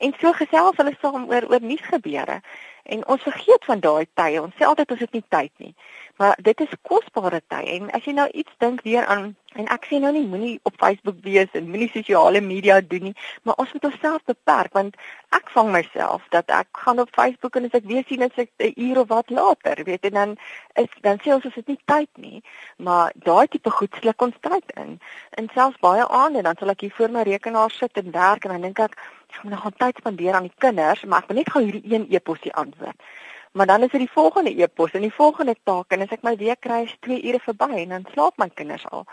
En 0.02 0.14
so 0.20 0.32
gesels 0.34 0.78
hulle 0.80 0.94
saam 1.00 1.28
oor 1.30 1.46
oor 1.50 1.62
nuus 1.62 1.82
gebeure. 1.86 2.40
En 2.84 3.04
ons 3.06 3.22
vergeet 3.22 3.64
van 3.64 3.80
daai 3.80 4.06
tye. 4.18 4.42
Ons 4.42 4.56
sê 4.58 4.66
altyd 4.66 4.90
ons 4.90 5.04
het 5.06 5.12
nie 5.16 5.24
tyd 5.28 5.52
nie. 5.62 5.74
Maar 6.16 6.38
dit 6.42 6.60
is 6.60 6.74
kosbare 6.82 7.42
tyd. 7.46 7.66
En 7.66 7.90
as 7.90 8.04
jy 8.06 8.12
nou 8.14 8.28
iets 8.30 8.52
dink 8.62 8.82
weer 8.86 9.06
aan 9.06 9.32
en 9.54 9.68
ek 9.70 9.86
sê 9.86 9.98
nou 10.02 10.10
nie 10.14 10.24
moenie 10.26 10.54
op 10.66 10.74
Facebook 10.82 11.20
wees 11.22 11.50
en 11.58 11.68
moenie 11.70 11.90
sosiale 11.90 12.40
media 12.42 12.80
doen 12.80 13.08
nie, 13.08 13.14
maar 13.42 13.58
ons 13.62 13.72
moet 13.72 13.84
onsself 13.86 14.24
beperk 14.30 14.74
want 14.74 14.96
ek 15.38 15.50
vang 15.54 15.70
myself 15.74 16.26
dat 16.34 16.50
ek 16.50 16.80
gaan 16.84 17.02
op 17.02 17.12
Facebook 17.14 17.58
en 17.58 17.68
as 17.68 17.76
ek 17.78 17.86
weer 17.90 18.02
sien 18.08 18.26
as 18.26 18.40
ek 18.44 18.50
'n 18.58 18.74
uur 18.86 19.00
of 19.02 19.08
wat 19.08 19.30
later, 19.30 19.84
weet 19.84 20.06
en 20.10 20.14
dan 20.18 20.36
is 20.82 20.90
dan 21.06 21.18
sê 21.22 21.34
ons 21.34 21.46
as 21.46 21.54
dit 21.54 21.68
nie 21.68 21.80
tyd 21.84 22.10
nie, 22.18 22.42
maar 22.76 23.12
daai 23.14 23.46
tipe 23.48 23.70
goed 23.70 23.94
sluk 24.00 24.22
ons 24.22 24.38
tyd 24.40 24.74
in. 24.74 24.98
En 25.38 25.50
selfs 25.54 25.78
baie 25.80 26.06
aande 26.08 26.42
dan 26.42 26.56
sal 26.58 26.74
ek 26.74 26.80
hier 26.80 26.94
voor 26.96 27.10
my 27.10 27.22
rekenaar 27.22 27.70
sit 27.70 27.96
en 27.96 28.10
werk 28.10 28.44
en 28.44 28.50
dan 28.50 28.60
dink 28.62 28.78
ek 28.78 28.98
ek 29.34 29.42
moet 29.42 29.52
nog 29.52 29.70
tyd 29.78 29.96
spandeer 29.98 30.34
aan 30.34 30.46
die 30.50 30.58
kinders, 30.58 31.04
maar 31.04 31.22
ek 31.22 31.28
wil 31.28 31.36
net 31.36 31.50
gou 31.50 31.62
hierdie 31.62 31.94
een 31.94 32.06
e-posie 32.10 32.54
antwoord. 32.54 32.98
Maar 33.54 33.66
dan 33.66 33.82
is 33.82 33.90
dit 33.90 34.00
die 34.00 34.10
volgende 34.10 34.62
e-pos 34.62 34.90
en 34.90 35.00
die 35.00 35.14
volgende 35.14 35.54
taak 35.62 35.92
en 35.94 36.00
as 36.02 36.12
ek 36.16 36.24
my 36.26 36.32
week 36.40 36.58
kry 36.66 36.80
is 36.88 36.94
2 37.06 37.20
ure 37.22 37.38
verby 37.44 37.68
en 37.84 37.92
dan 37.92 38.06
slaap 38.10 38.40
my 38.42 38.48
kinders 38.50 38.86
al. 38.90 39.04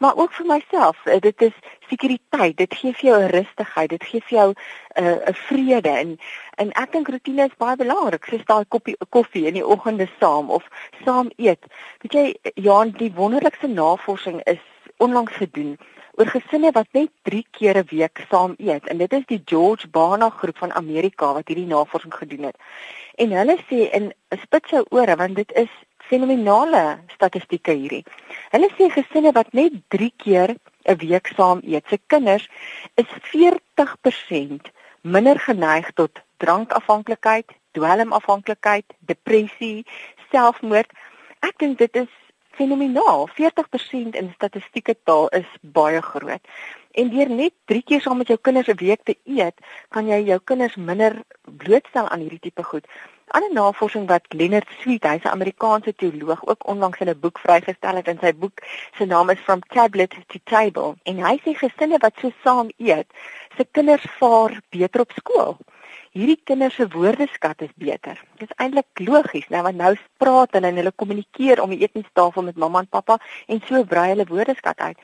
maar 0.00 0.16
ook 0.16 0.32
vir 0.38 0.46
myself. 0.48 1.00
Eh, 1.04 1.20
dit 1.20 1.42
is 1.50 1.56
sekuriteit, 1.90 2.56
dit 2.56 2.74
gee 2.80 2.92
vir 2.96 3.06
jou 3.10 3.18
'n 3.20 3.32
rustigheid, 3.34 3.90
dit 3.90 4.04
gee 4.04 4.20
vir 4.28 4.38
jou 4.38 4.48
'n 4.50 5.04
uh, 5.04 5.18
'n 5.28 5.34
vrede 5.34 5.92
en 6.02 6.18
en 6.56 6.72
ek 6.72 6.92
dink 6.92 7.08
rotine 7.08 7.44
is 7.44 7.56
baie 7.58 7.76
belangrik. 7.76 8.24
Soos 8.24 8.44
daai 8.44 8.64
koppie 8.68 8.96
koffie 9.10 9.46
in 9.46 9.54
die 9.54 9.66
oggende 9.66 10.08
saam 10.20 10.50
of 10.50 10.64
saam 11.04 11.30
eet. 11.36 11.64
Weet 12.00 12.12
jy, 12.12 12.34
Johan, 12.54 12.90
die 12.90 13.12
wonderlikste 13.14 13.68
navorsing 13.68 14.40
is 14.44 14.64
onlangs 14.96 15.32
gedoen 15.32 15.78
oor 16.20 16.26
gesinne 16.26 16.70
wat 16.72 16.88
net 16.92 17.10
3 17.22 17.44
keer 17.50 17.76
'n 17.78 17.88
week 17.90 18.24
saam 18.30 18.54
eet 18.58 18.86
en 18.86 18.98
dit 18.98 19.12
is 19.12 19.26
die 19.26 19.42
George 19.44 19.88
Bana 19.88 20.30
groep 20.30 20.58
van 20.58 20.72
Amerika 20.72 21.32
wat 21.32 21.48
hierdie 21.48 21.66
navorsing 21.66 22.14
gedoen 22.14 22.42
het. 22.42 22.56
En 23.20 23.32
hulle 23.36 23.56
sê 23.68 23.86
in 23.96 24.06
spits 24.42 24.72
jou 24.72 24.80
ore 24.96 25.14
want 25.20 25.36
dit 25.36 25.50
is 25.62 25.72
fenominale 26.10 26.84
statistieke 27.14 27.74
hierdie. 27.76 28.04
Hulle 28.54 28.70
sê 28.78 28.88
gesinne 28.94 29.32
wat 29.36 29.52
net 29.58 29.76
3 29.94 30.08
keer 30.24 30.54
'n 30.88 30.96
week 31.02 31.28
saam 31.36 31.60
eet, 31.62 31.84
se 31.88 31.98
kinders 32.06 32.48
is 33.02 33.10
40% 33.32 34.72
minder 35.02 35.38
geneig 35.38 35.92
tot 36.00 36.22
drankafhanklikheid, 36.42 37.48
dwelmafhanklikheid, 37.76 38.86
depressie, 39.12 39.84
selfmoord. 40.32 40.90
Ek 41.40 41.58
dink 41.58 41.78
dit 41.78 41.96
is 41.96 42.12
fenomenaal. 42.50 43.28
40% 43.28 44.16
in 44.20 44.32
statistieke 44.34 44.96
taal 45.04 45.28
is 45.28 45.46
baie 45.60 46.02
groot. 46.02 46.40
En 46.90 47.10
deur 47.10 47.30
net 47.30 47.52
3 47.70 47.82
keer 47.82 48.00
saam 48.00 48.18
met 48.18 48.26
jou 48.26 48.38
kinders 48.38 48.68
'n 48.68 48.76
week 48.76 49.02
te 49.04 49.16
eet, 49.24 49.54
kan 49.88 50.06
jy 50.06 50.20
jou 50.22 50.40
kinders 50.44 50.76
minder 50.76 51.22
blootstel 51.44 52.08
aan 52.08 52.20
hierdie 52.20 52.40
tipe 52.40 52.62
goed. 52.62 52.86
Ander 53.26 53.52
navorsing 53.52 54.08
wat 54.08 54.24
Leonard 54.28 54.68
Sweet, 54.80 55.04
hy's 55.04 55.22
'n 55.24 55.28
Amerikaanse 55.28 55.94
teoloog, 55.94 56.46
ook 56.46 56.66
onlangs 56.66 56.98
in 56.98 57.08
'n 57.08 57.20
boek 57.20 57.38
vrygestel 57.38 57.94
het 57.94 58.08
in 58.08 58.18
sy 58.20 58.32
boek 58.34 58.58
se 58.96 59.04
naam 59.04 59.30
is 59.30 59.38
From 59.38 59.60
Tablet 59.60 60.10
to 60.26 60.38
Table. 60.44 60.94
En 61.02 61.16
hy 61.24 61.36
sê 61.44 61.54
gesinne 61.54 61.98
wat 61.98 62.14
so 62.20 62.30
saam 62.42 62.68
eet, 62.76 63.06
se 63.56 63.66
kinders 63.70 64.06
vaar 64.18 64.60
beter 64.70 65.00
op 65.00 65.12
skool. 65.16 65.56
Hierdie 66.10 66.40
kinders 66.44 66.74
se 66.74 66.88
woordeskat 66.90 67.62
is 67.62 67.74
beter. 67.78 68.20
Dit 68.38 68.50
is 68.50 68.56
eintlik 68.58 69.02
logies, 69.06 69.48
nou 69.48 69.62
want 69.62 69.78
nou 69.78 69.92
praat 70.22 70.54
hulle 70.56 70.70
en 70.72 70.80
hulle 70.80 70.92
kommunikeer 71.02 71.62
om 71.62 71.70
die 71.70 71.82
eetentafel 71.84 72.46
met 72.46 72.56
mamma 72.58 72.82
en 72.82 72.88
pappa 72.90 73.18
en 73.46 73.62
so 73.68 73.84
brei 73.84 74.08
hulle 74.12 74.26
woordeskat 74.26 74.80
uit. 74.80 74.98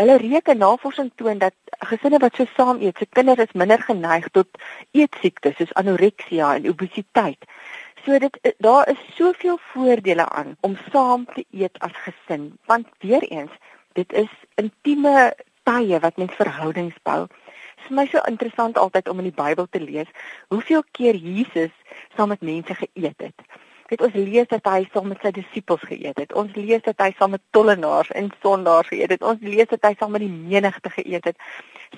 Hulle 0.00 0.16
reken 0.16 0.58
navorsing 0.58 1.10
toon 1.20 1.38
dat 1.38 1.54
gesinne 1.90 2.18
wat 2.22 2.34
so 2.38 2.46
saam 2.56 2.80
eet, 2.80 2.98
se 2.98 3.06
kinders 3.06 3.42
is 3.44 3.54
minder 3.62 3.82
geneig 3.84 4.26
tot 4.34 4.48
eetsiektes 4.96 5.58
soos 5.58 5.74
anoreksia 5.82 6.54
en 6.56 6.68
obesiteit. 6.72 7.46
So 8.04 8.18
dit 8.18 8.38
daar 8.64 8.88
is 8.88 9.02
soveel 9.14 9.58
voordele 9.72 10.24
aan 10.28 10.56
om 10.66 10.78
saam 10.90 11.26
te 11.34 11.44
eet 11.50 11.78
as 11.78 11.92
gesin, 12.06 12.56
want 12.66 12.88
weer 13.04 13.22
eens, 13.28 13.52
dit 13.92 14.12
is 14.12 14.32
intieme 14.54 15.34
tye 15.68 16.00
wat 16.00 16.16
mens 16.16 16.34
verhoudings 16.38 16.96
bou. 17.02 17.26
Dit 17.80 17.90
is 17.90 17.96
my 17.96 18.06
so 18.12 18.20
interessant 18.28 18.76
altyd 18.78 19.08
om 19.08 19.18
in 19.18 19.30
die 19.30 19.36
Bybel 19.36 19.66
te 19.70 19.80
lees 19.80 20.08
hoeveel 20.52 20.82
keer 20.92 21.16
Jesus 21.16 21.72
saam 22.16 22.28
met 22.28 22.42
mense 22.44 22.74
geëet 22.74 23.24
het. 23.24 23.46
Dit 23.88 24.02
ons 24.04 24.14
lees 24.14 24.46
dat 24.52 24.68
hy 24.68 24.84
saam 24.92 25.08
met 25.10 25.22
sy 25.24 25.32
disippels 25.34 25.80
geëet 25.88 26.20
het. 26.20 26.34
Ons 26.36 26.52
lees 26.54 26.82
dat 26.84 27.00
hy 27.00 27.08
saam 27.16 27.32
met 27.34 27.42
tollenaars 27.56 28.12
en 28.20 28.28
sondaars 28.44 28.92
geëet 28.92 29.16
het. 29.16 29.24
Ons 29.24 29.40
lees 29.42 29.66
dat 29.72 29.88
hy 29.88 29.94
saam 29.98 30.12
met 30.14 30.22
die 30.22 30.30
menigte 30.30 30.92
geëet 30.92 31.32
het. 31.32 31.48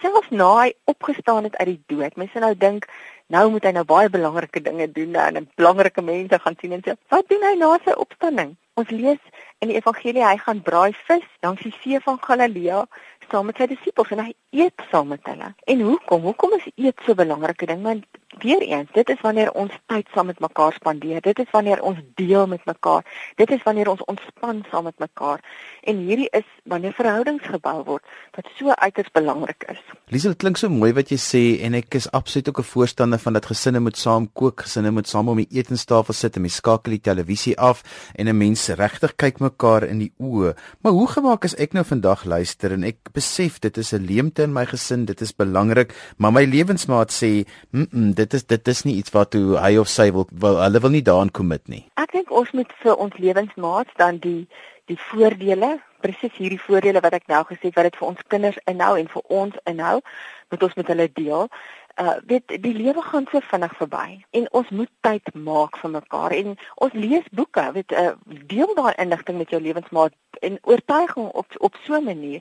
Selfs 0.00 0.30
na 0.30 0.52
hy 0.60 0.70
opgestaan 0.88 1.50
het 1.50 1.58
uit 1.58 1.74
die 1.74 1.82
dood. 1.92 2.16
Mense 2.16 2.40
nou 2.46 2.54
dink 2.56 2.86
nou 3.32 3.48
moet 3.50 3.66
hy 3.66 3.74
nou 3.74 3.84
baie 3.88 4.08
belangrike 4.12 4.62
dinge 4.62 4.86
doen 4.92 5.18
en 5.18 5.50
belangrike 5.60 6.04
mense 6.04 6.38
gaan 6.46 6.56
sien 6.60 6.72
en 6.78 6.84
sê, 6.86 6.96
"Wat 7.10 7.28
doen 7.28 7.42
hy 7.42 7.54
na 7.58 7.78
sy 7.84 7.92
opstanding?" 7.92 8.56
Ons 8.80 8.88
lees 8.88 9.20
in 9.60 9.68
die 9.68 9.76
evangelie 9.76 10.24
hy 10.24 10.36
gaan 10.40 10.62
braai 10.64 10.94
vis 11.06 11.24
langs 11.44 11.60
die 11.60 11.74
see 11.82 11.98
van 12.00 12.18
Galilea 12.22 12.86
saam 13.30 13.46
met 13.46 13.56
sy 13.56 13.66
disippels 13.66 14.10
en 14.14 14.24
hy 14.24 14.32
eet 14.50 14.86
saam 14.90 15.08
met 15.08 15.24
hulle. 15.30 15.54
En 15.66 15.80
hoekom? 15.80 16.22
Hoekom 16.22 16.56
is 16.58 16.68
eet 16.74 16.98
so 17.06 17.12
'n 17.12 17.16
belangrike 17.16 17.66
ding? 17.66 17.82
Want 17.82 18.06
weer 18.38 18.60
eens, 18.60 18.88
dit 18.92 19.08
is 19.08 19.20
wanneer 19.20 19.52
ons 19.52 19.72
tyd 19.86 20.08
saam 20.14 20.26
met 20.26 20.40
mekaar 20.40 20.72
spandeer. 20.72 21.20
Dit 21.20 21.38
is 21.38 21.50
wanneer 21.50 21.82
ons 21.82 21.98
deel 22.14 22.46
met 22.46 22.64
mekaar. 22.64 23.04
Dit 23.36 23.50
is 23.50 23.62
wanneer 23.62 23.88
ons 23.88 24.04
ontspan 24.04 24.64
saam 24.70 24.84
met 24.84 24.98
mekaar. 24.98 25.42
En 25.82 25.96
hierdie 26.06 26.28
is 26.30 26.46
wanneer 26.64 26.94
verhoudings 26.96 27.46
gebou 27.46 27.82
word 27.84 28.04
wat 28.36 28.48
so 28.56 28.70
uiters 28.70 29.10
belangrik 29.12 29.64
is. 29.72 29.80
Liesel, 30.14 30.34
klink 30.38 30.56
so 30.56 30.70
mooi 30.72 30.92
wat 30.96 31.12
jy 31.12 31.18
sê 31.20 31.42
en 31.66 31.76
ek 31.78 31.98
is 31.98 32.08
absoluut 32.10 32.48
ook 32.48 32.58
'n 32.58 32.70
voorstander 32.72 33.18
van 33.18 33.32
dat 33.32 33.46
gesinne 33.46 33.80
moet 33.80 33.96
saam 33.96 34.28
kook, 34.32 34.62
gesinne 34.62 34.90
moet 34.90 35.08
saam 35.08 35.28
om 35.28 35.36
die 35.36 35.48
etenstafel 35.50 36.14
sit 36.14 36.36
en 36.36 36.42
mens 36.42 36.56
skakel 36.56 36.92
die 36.92 37.00
televisie 37.00 37.58
af 37.58 37.82
en 38.14 38.28
'n 38.28 38.36
mens 38.36 38.68
regtig 38.68 39.16
kyk 39.16 39.40
mekaar 39.40 39.84
in 39.84 39.98
die 39.98 40.12
oë. 40.18 40.54
Maar 40.80 40.92
hoe 40.92 41.08
gemaak 41.08 41.44
as 41.44 41.54
ek 41.56 41.72
nou 41.72 41.84
vandag 41.84 42.24
luister 42.24 42.72
en 42.72 42.84
ek 42.84 43.12
besef 43.12 43.58
dit 43.58 43.76
is 43.76 43.92
'n 43.92 44.06
leemte 44.06 44.42
in 44.42 44.52
my 44.52 44.66
gesin, 44.66 45.04
dit 45.04 45.20
is 45.20 45.32
belangrik, 45.32 45.94
maar 46.16 46.32
my 46.32 46.44
lewensmaat 46.44 47.12
sê, 47.12 47.44
"Mm, 47.70 47.86
-mm 47.90 48.21
dit 48.22 48.34
is 48.38 48.46
dit 48.46 48.68
is 48.74 48.82
nie 48.88 48.96
iets 49.02 49.14
wat 49.14 49.36
hoe 49.38 49.58
hy 49.62 49.76
of 49.82 49.90
sy 49.92 50.10
wil, 50.16 50.28
wil 50.44 50.60
hulle 50.62 50.82
wil 50.84 50.94
nie 50.94 51.06
daaraan 51.08 51.30
commit 51.30 51.68
nie." 51.68 51.84
Ek 52.00 52.12
dink 52.12 52.30
ons 52.30 52.52
moet 52.52 52.72
vir 52.82 52.96
ons 52.96 53.16
lewensmaat 53.16 53.96
dan 53.96 54.22
die 54.22 54.46
die 54.90 54.98
voordele, 54.98 55.76
presies 56.02 56.34
hierdie 56.36 56.60
voordele 56.60 57.00
wat 57.00 57.14
ek 57.14 57.28
nou 57.30 57.44
gesê 57.46 57.70
het 57.70 57.76
wat 57.78 57.86
dit 57.90 57.98
vir 58.00 58.08
ons 58.08 58.24
kinders 58.34 58.58
inhou 58.70 58.96
en 58.98 59.08
vir 59.08 59.22
ons 59.42 59.60
inhou, 59.70 60.00
moet 60.50 60.66
ons 60.66 60.74
met 60.80 60.90
hulle 60.92 61.08
deel 61.14 61.46
uh 62.00 62.16
weet 62.26 62.62
die 62.64 62.72
lewe 62.74 63.02
gaan 63.02 63.26
so 63.30 63.40
vinnig 63.50 63.72
verby 63.76 64.24
en 64.30 64.46
ons 64.58 64.68
moet 64.70 64.90
tyd 65.04 65.34
maak 65.34 65.76
vir 65.80 65.90
mekaar 65.90 66.32
en 66.32 66.54
ons 66.86 66.94
lees 66.96 67.26
boeke 67.38 67.64
weet 67.76 67.92
uh 67.92 68.12
deel 68.52 68.72
daai 68.78 68.94
inligting 69.04 69.38
met 69.38 69.50
jou 69.52 69.60
lewensmaat 69.60 70.14
en 70.40 70.58
oortuiging 70.62 71.28
op 71.42 71.58
op 71.58 71.76
so 71.84 72.00
'n 72.00 72.04
manier 72.04 72.40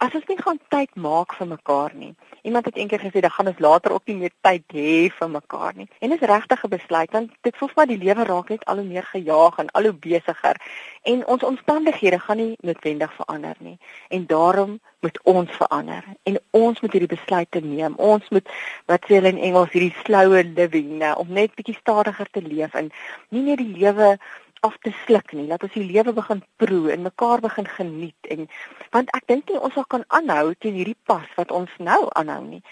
as 0.00 0.14
ons 0.16 0.28
nie 0.30 0.38
gaan 0.40 0.58
tyd 0.72 0.94
maak 0.96 1.34
vir 1.36 1.48
mekaar 1.50 1.92
nie. 1.94 2.14
Iemand 2.48 2.64
het 2.64 2.78
eendag 2.80 3.02
gesê 3.04 3.20
dan 3.20 3.32
gaan 3.34 3.50
ons 3.52 3.58
later 3.60 3.92
ook 3.92 4.06
nie 4.08 4.16
meer 4.16 4.32
tyd 4.46 4.64
hê 4.72 4.92
vir 5.12 5.28
mekaar 5.28 5.76
nie. 5.76 5.88
En 6.00 6.08
dit 6.08 6.22
is 6.22 6.28
regtig 6.28 6.64
'n 6.64 6.72
besluit 6.76 7.10
want 7.12 7.30
dit 7.42 7.56
voel 7.56 7.68
vir 7.68 7.80
my 7.80 7.86
die 7.90 8.04
lewe 8.04 8.24
raak 8.24 8.48
net 8.48 8.64
al 8.64 8.80
hoe 8.80 8.86
meer 8.92 9.04
gejaag 9.12 9.58
en 9.58 9.70
al 9.70 9.82
hoe 9.82 9.92
besigger 9.92 10.56
en 11.02 11.26
ons 11.26 11.42
omstandighede 11.42 12.18
gaan 12.18 12.36
nie 12.36 12.56
noodwendig 12.60 13.12
verander 13.12 13.56
nie. 13.58 13.78
En 14.08 14.26
daarom 14.26 14.80
moet 15.00 15.20
ons 15.22 15.50
verander 15.50 16.04
en 16.22 16.40
ons 16.50 16.80
moet 16.80 16.92
hierdie 16.92 17.16
besluite 17.16 17.60
neem. 17.60 17.94
Ons 17.96 18.28
moet 18.28 18.48
wat 18.86 19.04
sê 19.04 19.14
hulle 19.14 19.28
in 19.28 19.44
Engels 19.48 19.72
hierdie 19.72 19.94
slower 20.04 20.44
living 20.44 20.98
nou 20.98 21.14
om 21.18 21.32
net 21.32 21.54
bietjie 21.54 21.76
stadiger 21.80 22.26
te 22.30 22.42
leef 22.42 22.74
en 22.74 22.90
nie 23.28 23.42
net 23.42 23.58
die 23.58 23.74
lewe 23.76 24.18
af 24.60 24.76
te 24.84 24.92
sluk 25.04 25.32
nie. 25.32 25.46
Laat 25.48 25.64
ons 25.66 25.76
die 25.76 25.86
lewe 25.86 26.12
begin 26.16 26.42
proe 26.62 26.92
en 26.92 27.06
mekaar 27.06 27.40
begin 27.40 27.68
geniet 27.76 28.30
en 28.34 28.48
want 28.94 29.12
ek 29.16 29.26
dink 29.32 29.48
nie 29.48 29.60
ons 29.60 29.74
sal 29.74 29.86
kan 29.94 30.04
aanhou 30.18 30.54
teen 30.58 30.76
hierdie 30.78 30.98
pas 31.10 31.26
wat 31.38 31.54
ons 31.54 31.72
nou 31.78 32.00
aanhou 32.20 32.42
nie. 32.44 32.62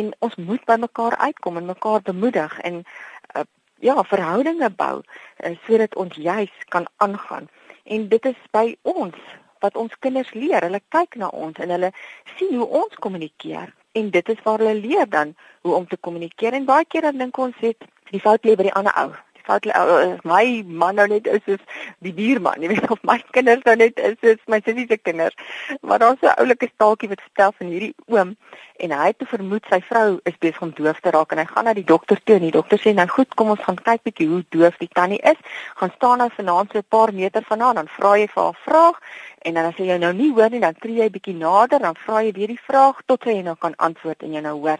En 0.00 0.12
ons 0.26 0.36
moet 0.36 0.64
by 0.68 0.76
mekaar 0.84 1.16
uitkom 1.16 1.56
en 1.60 1.70
mekaar 1.72 2.04
bemoedig 2.06 2.58
en 2.68 2.82
uh, 2.84 3.46
ja, 3.80 3.96
verhoudinge 4.12 4.70
bou 4.82 4.96
uh, 5.00 5.54
sodat 5.66 5.96
ons 5.96 6.16
juis 6.16 6.64
kan 6.68 6.88
aangaan. 6.96 7.48
En 7.84 8.08
dit 8.08 8.30
is 8.32 8.42
by 8.52 8.76
ons 8.82 9.16
wat 9.60 9.76
ons 9.76 9.98
kinders 10.04 10.32
leer. 10.34 10.64
Hulle 10.64 10.80
kyk 10.88 11.16
na 11.20 11.32
ons 11.32 11.58
en 11.60 11.72
hulle 11.76 11.92
sien 12.36 12.54
hoe 12.56 12.68
ons 12.84 13.00
kommunikeer 13.04 13.74
en 13.92 14.10
dit 14.10 14.28
is 14.28 14.42
waar 14.44 14.58
hulle 14.62 14.74
leer 14.74 15.08
dan 15.08 15.34
hoe 15.60 15.74
om 15.74 15.86
te 15.86 15.96
kommunikeer 15.96 16.54
en 16.54 16.68
baie 16.68 16.84
keer 16.84 17.08
dan 17.08 17.18
dink 17.18 17.38
ons 17.38 17.56
het 17.64 17.88
die 18.14 18.22
fout 18.22 18.44
lê 18.46 18.54
by 18.58 18.68
die 18.68 18.76
ander 18.78 18.94
ou 19.02 19.10
wat 19.50 19.66
uh, 19.66 20.16
my 20.24 20.44
man 20.82 20.98
nou 21.00 21.06
net 21.10 21.26
is 21.26 21.46
is 21.56 21.62
die 22.06 22.14
buurman, 22.14 22.62
jy 22.62 22.70
weet 22.72 22.90
of 22.94 23.02
my 23.10 23.18
kinders 23.36 23.64
nou 23.66 23.76
net 23.82 23.98
is 24.10 24.18
is 24.34 24.42
my 24.52 24.60
sussie 24.64 24.86
se 24.90 24.98
kinders. 24.98 25.36
Maar 25.82 25.98
daar's 26.02 26.22
'n 26.22 26.34
oulike 26.42 26.70
staaltjie 26.74 27.10
wat 27.12 27.26
vertel 27.28 27.52
van 27.58 27.72
hierdie 27.74 27.94
oom 28.06 28.36
en 28.84 28.92
hy 28.96 29.06
het 29.06 29.18
te 29.18 29.26
vermoed 29.26 29.64
sy 29.70 29.80
vrou 29.88 30.20
is 30.24 30.38
besig 30.44 30.62
om 30.62 30.72
doof 30.76 31.00
te 31.00 31.10
raak 31.16 31.32
en 31.32 31.42
hy 31.42 31.46
gaan 31.52 31.64
na 31.68 31.74
die 31.76 31.84
dokter 31.84 32.20
toe 32.24 32.36
en 32.36 32.46
die 32.48 32.56
dokter 32.58 32.78
sê 32.80 32.94
nou 32.94 33.06
goed, 33.08 33.34
kom 33.34 33.50
ons 33.54 33.64
gaan 33.66 33.80
kyk 33.88 34.02
bietjie 34.08 34.28
hoe 34.28 34.42
doof 34.56 34.78
die 34.80 34.92
tannie 34.98 35.20
is. 35.32 35.40
Gaan 35.80 35.92
staan 35.96 36.18
nou 36.18 36.30
vanaand 36.36 36.72
so 36.72 36.78
'n 36.78 36.88
paar 36.88 37.12
meter 37.12 37.42
vandaan 37.42 37.74
dan 37.74 37.88
vra 37.88 38.16
jy 38.18 38.28
vir 38.34 38.42
haar 38.42 38.60
vraag 38.64 38.96
en 39.44 39.54
dan 39.54 39.64
as 39.64 39.76
jy 39.76 39.98
nou 39.98 40.12
nie 40.12 40.32
hoor 40.32 40.50
nie 40.50 40.60
dan 40.60 40.74
tree 40.74 41.00
jy 41.02 41.10
bietjie 41.10 41.36
nader 41.36 41.78
dan 41.78 41.96
vra 41.96 42.22
jy 42.22 42.32
weer 42.32 42.52
die 42.54 42.64
vraag 42.68 43.02
tot 43.06 43.22
sy 43.22 43.40
nou 43.42 43.56
kan 43.56 43.74
antwoord 43.76 44.22
en 44.22 44.32
jy 44.32 44.40
nou 44.40 44.56
hoor. 44.58 44.78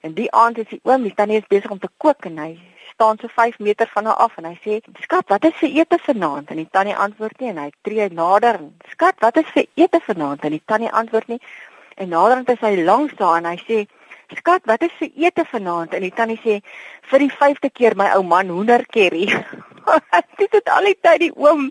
En 0.00 0.14
die 0.14 0.30
aand 0.32 0.58
is 0.58 0.68
die 0.70 0.80
oom, 0.84 1.02
die 1.02 1.14
tannie 1.14 1.38
is 1.38 1.48
besig 1.50 1.70
om 1.70 1.78
te 1.78 1.88
kook 1.96 2.26
en 2.28 2.38
hy 2.38 2.58
staan 2.96 3.18
so 3.20 3.28
5 3.28 3.58
meter 3.58 3.88
van 3.92 4.04
haar 4.04 4.14
af 4.14 4.36
en 4.36 4.44
hy 4.44 4.56
sê: 4.64 4.80
"Skat, 5.00 5.28
wat 5.28 5.44
is 5.44 5.56
vir 5.60 5.70
ete 5.80 5.98
vanaand?" 5.98 6.50
En 6.50 6.56
die 6.56 6.68
tannie 6.70 6.96
antwoord 6.96 7.40
nie 7.40 7.50
en 7.52 7.58
hy 7.58 7.70
tree 7.82 8.08
nader. 8.08 8.60
"Skat, 8.88 9.14
wat 9.20 9.36
is 9.36 9.50
vir 9.54 9.66
ete 9.74 10.00
vanaand?" 10.06 10.44
En 10.44 10.50
die 10.50 10.62
tannie 10.64 10.92
antwoord 10.92 11.28
nie. 11.28 11.40
En 11.96 12.08
naderhand 12.08 12.48
is 12.50 12.60
hy 12.60 12.84
langs 12.84 13.12
daar 13.20 13.36
en 13.36 13.44
hy 13.52 13.58
sê: 13.68 13.86
"Skat, 14.34 14.62
wat 14.64 14.82
is 14.82 14.92
vir 14.98 15.10
ete 15.14 15.44
vanaand?" 15.44 15.94
En 15.94 16.00
die 16.00 16.12
tannie 16.12 16.40
sê: 16.44 16.60
"Vir 17.10 17.18
die 17.18 17.30
5de 17.30 17.70
keer 17.72 17.96
my 17.96 18.10
ou 18.14 18.22
man 18.22 18.48
hoender 18.48 18.86
curry." 18.86 19.44
dit 20.40 20.52
het 20.52 20.68
al 20.68 20.88
die 20.88 20.96
tyd 21.00 21.20
die 21.20 21.32
oom 21.34 21.68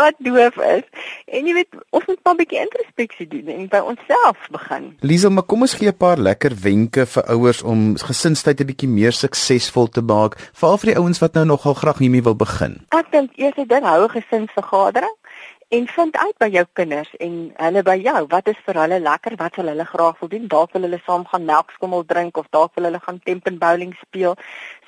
wat 0.00 0.18
doof 0.18 0.56
is. 0.56 0.84
En 1.26 1.46
jy 1.46 1.54
weet, 1.54 1.78
ons 1.90 2.06
moet 2.06 2.20
maar 2.24 2.34
'n 2.34 2.42
bietjie 2.42 2.60
introspeksie 2.60 3.28
doen 3.28 3.46
en 3.54 3.68
by 3.68 3.80
onsself 3.92 4.38
begin. 4.50 4.96
Liesel, 5.00 5.30
maar 5.30 5.42
kom 5.42 5.60
ons 5.60 5.74
gee 5.74 5.88
'n 5.88 5.96
paar 5.96 6.18
lekker 6.18 6.54
wenke 6.62 7.06
vir 7.06 7.24
ouers 7.34 7.62
om 7.62 7.96
gesinstyd 7.96 8.60
'n 8.60 8.66
bietjie 8.66 8.88
meer 8.88 9.12
suksesvol 9.12 9.88
te 9.88 10.02
maak, 10.02 10.38
veral 10.52 10.78
vir 10.78 10.90
die 10.90 10.98
ouens 10.98 11.18
wat 11.18 11.34
nou 11.34 11.44
nogal 11.44 11.74
graag 11.74 11.98
hiermee 11.98 12.22
wil 12.22 12.36
begin. 12.36 12.80
Ek 12.88 13.10
dink 13.10 13.30
eers 13.36 13.68
ding 13.68 13.84
hou 13.84 14.04
'n 14.04 14.10
gesinsvergadering 14.10 15.16
en 15.70 15.86
vind 15.86 16.16
uit 16.16 16.38
by 16.42 16.46
jou 16.50 16.64
kinders 16.72 17.10
en 17.22 17.34
hulle 17.62 17.82
by 17.86 17.94
jou. 18.02 18.20
Wat 18.32 18.48
is 18.50 18.58
vir 18.66 18.78
hulle 18.80 18.96
lekker? 18.98 19.36
Wat 19.38 19.58
wil 19.60 19.70
hulle 19.70 19.84
graag 19.86 20.16
wil 20.18 20.30
doen? 20.32 20.48
Dalk 20.50 20.72
wil 20.74 20.86
hulle 20.86 20.98
saam 21.06 21.22
gaan 21.30 21.46
melkskommel 21.46 22.02
drink 22.10 22.40
of 22.42 22.48
dalk 22.56 22.74
wil 22.74 22.88
hulle 22.88 23.00
gaan 23.04 23.20
tempen 23.28 23.58
bowling 23.62 23.92
speel? 24.00 24.34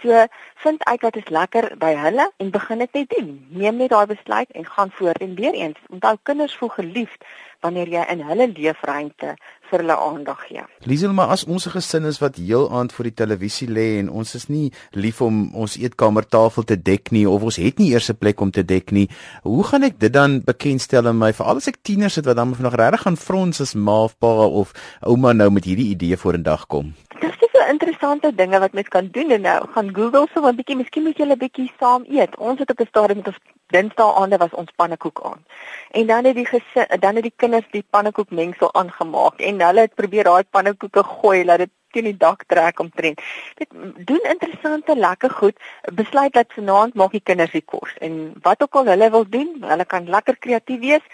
So 0.03 0.25
vind 0.65 0.83
uit 0.85 1.07
wat 1.07 1.21
is 1.21 1.31
lekker 1.31 1.69
by 1.79 1.93
hulle 2.01 2.27
en 2.43 2.51
begin 2.51 2.83
dit 2.83 2.99
net 2.99 3.15
doen. 3.15 3.31
Neem 3.63 3.79
net 3.79 3.95
daai 3.95 4.07
besluit 4.11 4.51
en 4.59 4.67
gaan 4.67 4.91
voort. 4.99 5.23
En 5.23 5.39
weer 5.39 5.55
eens 5.55 5.79
onthou 5.87 6.17
kinders 6.23 6.57
voel 6.59 6.75
geliefd 6.75 7.31
wanneer 7.63 7.89
jy 7.89 8.05
in 8.13 8.23
hulle 8.27 8.49
leefruimte 8.53 9.37
vir 9.71 9.83
hulle 9.83 9.97
aandag 9.97 10.41
gee. 10.49 10.65
Liesel, 10.89 11.15
maar 11.17 11.33
as 11.33 11.45
ons 11.45 11.67
'n 11.67 11.75
gesin 11.77 12.05
is 12.05 12.21
wat 12.21 12.37
heel 12.37 12.71
aand 12.71 12.93
voor 12.93 13.05
die 13.05 13.19
televisie 13.23 13.69
lê 13.69 13.99
en 13.99 14.11
ons 14.11 14.35
is 14.35 14.49
nie 14.49 14.73
lief 14.91 15.21
om 15.21 15.55
ons 15.55 15.77
eetkamertafel 15.77 16.63
te 16.63 16.77
dek 16.77 17.11
nie 17.11 17.27
of 17.29 17.43
ons 17.43 17.57
het 17.57 17.79
nie 17.79 17.93
eers 17.93 18.11
'n 18.11 18.19
plek 18.19 18.41
om 18.41 18.51
te 18.51 18.65
dek 18.65 18.93
nie, 18.93 19.09
hoe 19.43 19.65
gaan 19.65 19.83
ek 19.83 19.99
dit 19.99 20.13
dan 20.13 20.43
bekendstel 20.45 21.07
aan 21.07 21.19
my 21.19 21.33
veral 21.33 21.57
as 21.57 21.69
ek 21.69 21.83
tieners 21.83 22.17
het 22.17 22.27
wat 22.27 22.37
dan 22.37 22.55
nog 22.59 22.75
regtig 22.75 23.03
gaan 23.03 23.17
frons 23.17 23.61
as 23.61 23.75
ma 23.75 24.03
of 24.05 24.19
pa 24.19 24.47
of 24.47 24.73
ouma 25.01 25.33
nou 25.33 25.51
met 25.51 25.65
hierdie 25.65 25.91
idee 25.91 26.17
vorendag 26.17 26.67
kom? 26.67 26.95
Dit 27.21 27.42
interessante 27.69 28.35
dinge 28.35 28.59
wat 28.59 28.73
mens 28.73 28.89
kan 28.89 29.09
doen 29.13 29.31
en 29.31 29.41
nou 29.41 29.67
gaan 29.75 29.95
Google 29.95 30.27
so 30.35 30.47
'n 30.47 30.57
bietjie, 30.57 30.77
miskien 30.77 31.03
moet 31.03 31.19
jy 31.19 31.27
'n 31.27 31.39
bietjie 31.39 31.73
saam 31.79 32.05
eet. 32.09 32.37
Ons 32.37 32.59
het 32.59 32.71
op 32.71 32.81
'n 32.81 32.87
stadium 32.87 33.17
met 33.17 33.27
ons 33.27 33.39
Dinsdae 33.73 34.15
aande 34.21 34.37
was 34.37 34.55
ons 34.61 34.71
pannekoek 34.77 35.21
aan. 35.25 35.45
En 35.91 36.07
dan 36.07 36.25
het 36.25 36.35
die 36.35 36.47
gesin, 36.47 36.87
dan 37.01 37.15
het 37.15 37.23
die 37.23 37.33
kinders 37.37 37.69
die 37.71 37.85
pannekoek 37.91 38.31
mengsel 38.31 38.75
aangemaak 38.75 39.41
en 39.41 39.61
hulle 39.61 39.81
het 39.81 39.95
probeer 39.95 40.25
daai 40.25 40.45
pannekoeke 40.51 41.05
gooi 41.05 41.45
dat 41.45 41.59
dit 41.59 41.71
teen 41.91 42.05
die 42.05 42.17
dak 42.17 42.45
trek 42.47 42.79
omtrent. 42.81 43.21
Dit 43.55 43.69
doen 44.09 44.21
interessante 44.35 44.97
lekker 44.97 45.31
goed. 45.31 45.57
Besluit 45.95 46.33
dat 46.33 46.53
vanaand 46.57 46.95
maak 46.95 47.11
die 47.11 47.25
kinders 47.25 47.53
die 47.53 47.65
kos 47.65 47.97
en 47.99 48.33
wat 48.43 48.63
ook 48.63 48.75
al 48.75 48.93
hulle 48.95 49.11
wil 49.11 49.29
doen, 49.29 49.57
hulle 49.61 49.85
kan 49.85 50.09
lekker 50.09 50.39
kreatief 50.39 50.81
wees 50.81 51.05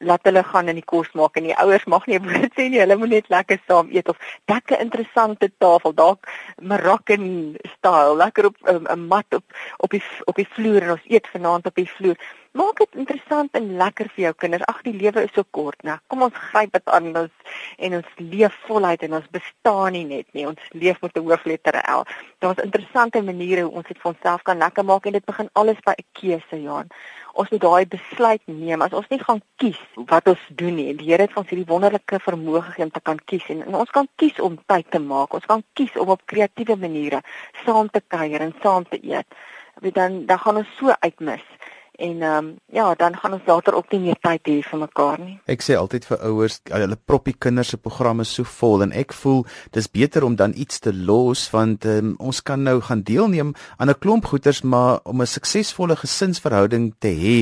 laat 0.00 0.24
hulle 0.24 0.42
gaan 0.44 0.68
in 0.72 0.78
die 0.80 0.86
kos 0.92 1.10
maak 1.18 1.36
en 1.36 1.48
die 1.48 1.56
ouers 1.60 1.84
mag 1.92 2.06
nie 2.08 2.20
woord 2.24 2.54
sê 2.56 2.68
nie, 2.68 2.80
hulle 2.80 2.96
moet 3.00 3.12
net 3.14 3.28
lekker 3.32 3.60
saam 3.68 3.90
eet 3.92 4.08
of 4.08 4.18
lekker 4.48 4.80
interessante 4.80 5.50
tafel, 5.60 5.94
dalk 5.96 6.28
Moroccan 6.72 7.56
style, 7.76 8.16
lekker 8.16 8.50
op 8.50 8.56
'n 8.64 8.86
um, 8.90 9.06
mat 9.12 9.28
op 9.36 9.44
op 9.78 9.90
die 9.90 10.02
op 10.24 10.36
die 10.40 10.48
vloer 10.56 10.82
en 10.82 10.96
ons 10.96 11.08
eet 11.08 11.28
vanaand 11.32 11.66
op 11.66 11.74
die 11.74 11.88
vloer. 11.96 12.16
Maak 12.58 12.80
dit 12.82 12.96
interessant 12.98 13.52
en 13.54 13.66
lekker 13.78 14.08
vir 14.14 14.24
jou 14.24 14.32
kinders. 14.42 14.64
Ag, 14.66 14.80
die 14.82 14.96
lewe 14.98 15.22
is 15.22 15.34
so 15.36 15.46
kort, 15.54 15.78
né? 15.86 15.98
Kom 16.10 16.24
ons 16.26 16.34
gryp 16.34 16.72
dit 16.74 16.88
aan 16.90 17.12
ons 17.16 17.54
en 17.86 17.94
ons 18.00 18.08
leef 18.18 18.56
voluit 18.66 19.04
en 19.06 19.14
ons 19.20 19.28
bestaan 19.36 19.94
nie 19.94 20.04
net 20.08 20.26
nie. 20.34 20.48
Ons 20.50 20.72
leef 20.74 20.98
met 21.02 21.16
'n 21.16 21.22
hoofletter 21.28 21.78
L. 21.86 22.02
Daar's 22.42 22.64
interessante 22.64 23.22
maniere 23.22 23.62
hoe 23.62 23.76
ons 23.78 23.86
dit 23.86 23.98
vir 23.98 24.10
onsself 24.12 24.42
kan 24.42 24.58
lekker 24.58 24.84
maak 24.84 25.06
en 25.06 25.12
dit 25.12 25.24
begin 25.24 25.48
alles 25.52 25.78
by 25.86 25.94
'n 25.98 26.06
keuse, 26.12 26.62
Johan 26.62 26.90
ons 27.38 27.50
moet 27.52 27.62
daai 27.62 27.86
besluit 27.90 28.42
neem 28.46 28.82
as 28.84 28.94
ons 28.96 29.08
nie 29.12 29.20
gaan 29.22 29.40
kies 29.62 29.78
wat 30.10 30.28
ons 30.32 30.42
doen 30.58 30.74
nie. 30.76 30.92
Die 30.98 31.10
Here 31.10 31.26
het 31.26 31.36
ons 31.38 31.48
hierdie 31.50 31.68
wonderlike 31.68 32.20
vermoë 32.24 32.62
gegee 32.68 32.86
om 32.86 32.92
te 32.94 33.02
kan 33.06 33.20
kies 33.30 33.46
en, 33.52 33.62
en 33.66 33.78
ons 33.82 33.94
kan 33.94 34.08
kies 34.20 34.40
om 34.42 34.58
tyd 34.70 34.90
te 34.90 35.00
maak. 35.02 35.34
Ons 35.36 35.46
kan 35.50 35.64
kies 35.78 35.94
om 36.00 36.12
op 36.16 36.26
kreatiewe 36.30 36.76
maniere 36.80 37.22
saam 37.64 37.90
te 37.92 38.02
kuier 38.14 38.44
en 38.44 38.54
saam 38.64 38.86
te 38.90 39.00
eet. 39.02 39.40
Want 39.80 39.96
dan 39.96 40.20
dan 40.26 40.42
gaan 40.42 40.60
ons 40.60 40.76
so 40.78 40.94
uitmis 41.06 41.46
en 42.00 42.22
ehm 42.22 42.44
um, 42.44 42.50
ja, 42.72 42.94
dan 42.94 43.16
gaan 43.16 43.32
ons 43.36 43.46
later 43.46 43.74
ook 43.74 43.92
nie 43.92 44.00
meer 44.00 44.18
tyd 44.24 44.48
hê 44.48 44.56
vir 44.64 44.78
mekaar 44.80 45.18
nie. 45.20 45.36
Ek 45.46 45.64
sê 45.64 45.76
altyd 45.78 46.06
vir 46.08 46.22
ouers, 46.30 46.60
hulle 46.72 46.98
prop 47.06 47.26
die 47.28 47.36
kinders 47.46 47.72
se 47.74 47.80
programme 47.80 48.24
so 48.24 48.48
vol 48.58 48.86
en 48.86 48.94
ek 48.96 49.12
voel 49.16 49.44
dis 49.76 49.90
beter 49.90 50.24
om 50.24 50.36
dan 50.36 50.54
iets 50.56 50.80
te 50.80 50.92
los 50.94 51.46
want 51.54 51.84
um, 51.84 52.14
ons 52.18 52.42
kan 52.42 52.62
nou 52.64 52.78
gaan 52.88 53.02
deelneem 53.02 53.52
aan 53.76 53.90
'n 53.90 54.00
klomp 54.00 54.30
goeters 54.32 54.62
maar 54.62 55.00
om 55.04 55.20
'n 55.20 55.26
suksesvolle 55.26 55.96
gesinsverhouding 55.96 56.94
te 56.98 57.12
hê 57.24 57.36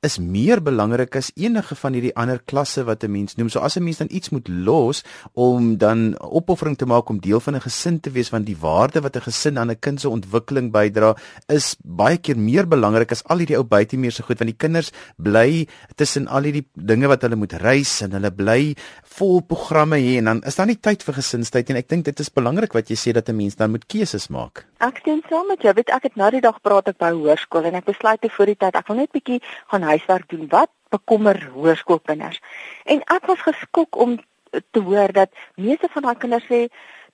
is 0.00 0.16
meer 0.16 0.62
belangrik 0.64 1.16
as 1.18 1.28
enige 1.36 1.76
van 1.76 1.92
hierdie 1.92 2.14
ander 2.16 2.38
klasse 2.40 2.86
wat 2.88 3.04
'n 3.04 3.12
mens 3.12 3.36
noem. 3.36 3.50
So 3.50 3.60
as 3.60 3.76
'n 3.76 3.84
mens 3.84 3.98
dan 3.98 4.08
iets 4.10 4.30
moet 4.30 4.48
los 4.48 5.04
om 5.34 5.76
dan 5.76 6.16
opoffering 6.18 6.76
te 6.76 6.86
maak 6.86 7.08
om 7.10 7.20
deel 7.20 7.40
van 7.40 7.54
'n 7.56 7.60
gesin 7.60 8.00
te 8.00 8.10
wees 8.10 8.30
want 8.30 8.46
die 8.46 8.56
waarde 8.56 9.00
wat 9.00 9.16
'n 9.16 9.20
gesin 9.20 9.58
aan 9.58 9.70
'n 9.70 9.78
kind 9.78 10.00
se 10.00 10.08
ontwikkeling 10.08 10.72
bydra 10.72 11.16
is 11.48 11.76
baie 11.84 12.16
keer 12.16 12.38
meer 12.38 12.66
belangrik 12.66 13.12
as 13.12 13.24
al 13.24 13.38
hierdie 13.38 13.58
ou 13.58 13.64
buitemuur 13.64 14.12
se 14.12 14.22
goed 14.22 14.38
want 14.38 14.50
die 14.50 14.68
kinders 14.68 14.90
bly 15.16 15.68
tussen 15.96 16.28
al 16.28 16.42
hierdie 16.42 16.66
dinge 16.74 17.06
wat 17.06 17.22
hulle 17.22 17.36
moet 17.36 17.52
reis 17.52 18.00
en 18.00 18.12
hulle 18.12 18.30
bly 18.30 18.74
vol 19.02 19.42
programme 19.42 19.96
hê 19.96 20.16
en 20.16 20.24
dan 20.24 20.42
is 20.46 20.56
daar 20.56 20.66
nie 20.66 20.80
tyd 20.80 21.02
vir 21.02 21.14
gesinstyd 21.14 21.70
en 21.70 21.76
ek 21.76 21.88
dink 21.88 22.04
dit 22.04 22.20
is 22.20 22.32
belangrik 22.32 22.72
wat 22.72 22.88
jy 22.88 22.96
sê 22.96 23.12
dat 23.12 23.28
'n 23.28 23.36
mens 23.36 23.56
dan 23.56 23.70
moet 23.70 23.86
keuses 23.86 24.28
maak. 24.28 24.64
Ek 24.80 24.96
stem 24.98 25.20
saam 25.28 25.46
met 25.46 25.60
jou. 25.62 25.72
Weet 25.74 25.90
ek 25.90 26.02
het 26.02 26.16
nou 26.16 26.30
die 26.30 26.40
dag 26.40 26.60
praat 26.62 26.88
ek 26.88 26.98
by 26.98 27.10
hoërskool 27.12 27.64
en 27.64 27.74
ek 27.74 27.84
besluit 27.84 28.20
te 28.20 28.30
voor 28.30 28.46
die 28.46 28.56
tyd 28.56 28.74
ek 28.74 28.88
wil 28.88 28.96
net 28.96 29.12
bietjie 29.12 29.40
gaan 29.68 29.89
huiswerk 29.94 30.28
doen. 30.32 30.48
Wat 30.48 30.70
bekommer 30.94 31.38
hoërskoolkinders? 31.54 32.40
En 32.84 33.02
ek 33.06 33.26
was 33.30 33.42
geskok 33.46 33.96
om 33.96 34.18
te 34.50 34.80
hoor 34.80 35.12
dat 35.12 35.30
meeste 35.54 35.88
van 35.92 36.08
daai 36.08 36.16
kinders 36.18 36.48
sê 36.50 36.66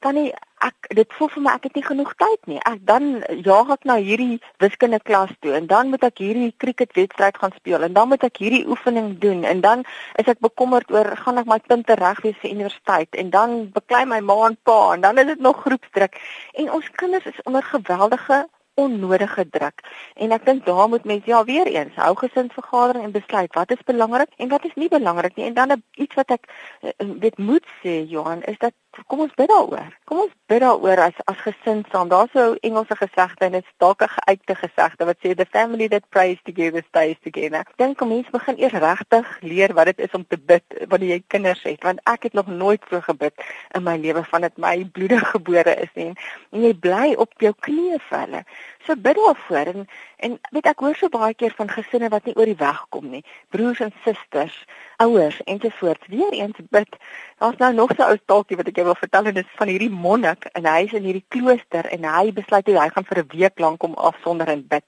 tannie 0.05 0.33
ek 0.65 0.89
dit 0.97 1.15
voel 1.19 1.29
vir 1.35 1.43
my 1.45 1.53
ek 1.57 1.67
het 1.69 1.77
nie 1.77 1.85
genoeg 1.85 2.12
tyd 2.21 2.49
nie. 2.51 2.59
Ek 2.69 2.81
dan 2.89 3.07
jaag 3.45 3.71
ek 3.75 3.85
na 3.89 3.97
hierdie 4.01 4.39
wiskunde 4.62 4.99
klas 5.05 5.33
toe 5.45 5.53
en 5.59 5.69
dan 5.71 5.93
moet 5.93 6.05
ek 6.09 6.23
hierdie 6.25 6.53
cricketwedstryd 6.62 7.39
gaan 7.41 7.55
speel 7.59 7.85
en 7.87 7.97
dan 7.97 8.11
moet 8.12 8.25
ek 8.25 8.41
hierdie 8.43 8.65
oefening 8.73 9.15
doen 9.23 9.45
en 9.49 9.61
dan 9.65 9.85
is 10.23 10.29
ek 10.33 10.41
bekommerd 10.45 10.91
oor 10.95 11.12
gaan 11.23 11.41
ek 11.43 11.51
my 11.53 11.61
punte 11.69 11.97
reg 12.01 12.23
wees 12.25 12.41
vir 12.43 12.55
universiteit 12.57 13.21
en 13.21 13.33
dan 13.37 13.57
beklei 13.77 14.05
my 14.09 14.21
ma 14.25 14.39
en 14.49 14.59
pa 14.69 14.81
en 14.95 15.05
dan 15.05 15.21
is 15.23 15.31
dit 15.35 15.45
nog 15.49 15.61
groepsdruk 15.65 16.21
en 16.62 16.73
ons 16.81 16.93
kinders 17.03 17.29
is 17.33 17.43
onder 17.45 17.65
geweldige 17.75 18.45
onnodige 18.77 19.49
druk. 19.51 19.81
En 20.15 20.33
ek 20.37 20.45
dink 20.45 20.65
daar 20.67 20.89
moet 20.89 21.05
mense 21.05 21.31
ja 21.31 21.45
weer 21.45 21.67
eens 21.67 21.95
hou 21.95 22.12
gesinsvergadering 22.17 23.05
en 23.05 23.15
besluit 23.15 23.55
wat 23.55 23.71
is 23.73 23.85
belangrik 23.89 24.33
en 24.37 24.49
wat 24.53 24.65
is 24.65 24.75
nie 24.75 24.89
belangrik 24.93 25.37
nie. 25.37 25.47
En 25.47 25.55
dan 25.55 25.83
iets 25.93 26.15
wat 26.15 26.35
ek 26.37 26.49
eh, 26.81 26.91
weet 27.25 27.39
moet 27.39 27.65
sê 27.83 28.03
Johan 28.09 28.43
is 28.43 28.59
dat 28.59 28.77
kom 29.07 29.21
ons 29.21 29.35
bid 29.37 29.49
daaroor. 29.49 29.93
Kom 30.05 30.21
ons 30.25 30.33
bid 30.51 30.61
daaroor 30.61 31.01
as 31.05 31.19
as 31.31 31.39
gesin 31.45 31.85
saam. 31.93 32.09
Daar's 32.09 32.33
so 32.33 32.53
'n 32.53 32.59
Engelse 32.61 32.97
gesegde 32.97 33.45
en 33.45 33.53
dit 33.53 33.65
is 33.65 33.75
dalk 33.79 34.03
'n 34.03 34.09
geuite 34.09 34.55
gesegde 34.55 35.05
wat 35.05 35.17
sê 35.23 35.35
the 35.35 35.47
family 35.51 35.89
that 35.89 36.09
prays 36.09 36.39
together 36.45 36.83
stays 36.89 37.17
together. 37.23 37.65
Dink 37.77 37.97
kom 37.99 38.09
mense 38.09 38.31
begin 38.31 38.59
eers 38.59 38.73
regtig 38.73 39.39
leer 39.41 39.75
wat 39.75 39.85
dit 39.87 39.99
is 39.99 40.13
om 40.13 40.27
te 40.27 40.39
bid 40.39 40.65
wanneer 40.89 41.09
jy 41.09 41.23
kinders 41.27 41.63
het 41.63 41.83
want 41.83 42.01
ek 42.05 42.23
het 42.23 42.33
nog 42.33 42.47
nooit 42.47 42.83
so 42.91 43.01
gebid 43.01 43.35
in 43.75 43.83
my 43.83 43.97
lewe 43.97 44.25
van 44.25 44.41
dit 44.41 44.57
my 44.57 44.85
bloede 44.93 45.19
gebore 45.35 45.75
is 45.75 45.93
en, 45.95 46.15
en 46.51 46.63
jy 46.63 46.75
bly 46.75 47.15
op 47.15 47.33
jou 47.39 47.55
knieë 47.61 47.99
vir 48.09 48.19
hulle. 48.19 48.45
So 48.87 48.94
bid 48.96 49.16
daarvoor 49.18 49.66
en 49.72 49.88
en 50.16 50.38
weet 50.51 50.66
ek 50.70 50.83
hoor 50.85 50.94
so 50.94 51.09
baie 51.11 51.35
keer 51.35 51.55
van 51.59 51.70
gesinne 51.70 52.09
wat 52.12 52.25
nie 52.25 52.35
oor 52.38 52.46
die 52.46 52.59
weg 52.61 52.85
kom 52.94 53.09
nie. 53.11 53.22
Broers 53.51 53.81
en 53.83 53.92
susters, 54.05 54.55
ouers 55.03 55.40
ensovoorts. 55.44 56.07
Weereens 56.12 56.61
bid. 56.70 56.99
Daar's 57.42 57.59
nou 57.62 57.72
nog 57.75 57.90
so 57.96 58.03
'n 58.03 58.11
ou 58.11 58.16
staaltjie 58.22 58.57
wat 58.57 58.68
ek 58.68 58.77
jou 58.77 58.87
wil 58.87 58.94
vertel 58.94 59.27
en 59.27 59.35
dit 59.35 59.44
is 59.44 59.59
van 59.59 59.68
hierdie 59.68 59.90
monnik 59.90 60.44
en 60.53 60.66
hy 60.66 60.85
is 60.85 60.92
in 60.92 61.03
hierdie 61.03 61.27
klooster 61.29 61.87
en 61.87 62.05
hy 62.05 62.33
besluit 62.33 62.66
hy 62.66 62.88
gaan 62.88 63.09
vir 63.11 63.18
'n 63.18 63.29
week 63.38 63.59
lank 63.59 63.83
om 63.83 63.94
afsonder 63.94 64.49
en 64.49 64.66
bid. 64.66 64.85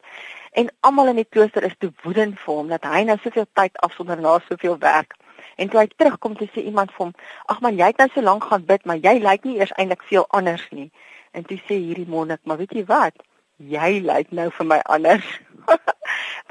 En 0.53 0.71
almal 0.81 1.09
in 1.09 1.17
die 1.17 1.31
klooster 1.31 1.63
is 1.65 1.75
te 1.79 1.93
woedend 2.03 2.39
vir 2.41 2.55
hom 2.55 2.69
dat 2.69 2.85
hy 2.85 3.03
nou 3.03 3.19
soveel 3.23 3.47
tyd 3.53 3.77
afsonder 3.77 4.21
na 4.21 4.39
soveel 4.49 4.79
werk. 4.79 5.15
En 5.57 5.69
toe 5.69 5.81
hy 5.81 5.89
terugkom, 5.97 6.37
toe 6.37 6.49
sê 6.49 6.63
iemand 6.63 6.93
vir 6.93 7.05
hom: 7.05 7.15
"Ag 7.47 7.61
man, 7.61 7.77
jy 7.77 7.87
het 7.87 7.97
nou 7.99 8.09
so 8.15 8.21
lank 8.23 8.45
gaan 8.45 8.65
bid, 8.65 8.85
maar 8.85 8.97
jy 8.97 9.19
lyk 9.19 9.45
nie 9.45 9.59
eers 9.59 9.73
eintlik 9.73 10.03
veel 10.03 10.27
anders 10.29 10.69
nie." 10.71 10.91
En 11.33 11.43
toe 11.45 11.59
sê 11.59 11.75
hierdie 11.75 12.09
monnik: 12.09 12.41
"Maar 12.45 12.57
weet 12.57 12.73
jy 12.73 12.85
wat? 12.85 13.15
Jy 13.59 14.01
lyk 14.07 14.31
nou 14.31 14.49
vir 14.55 14.67
my 14.67 14.79
anders. 14.87 15.29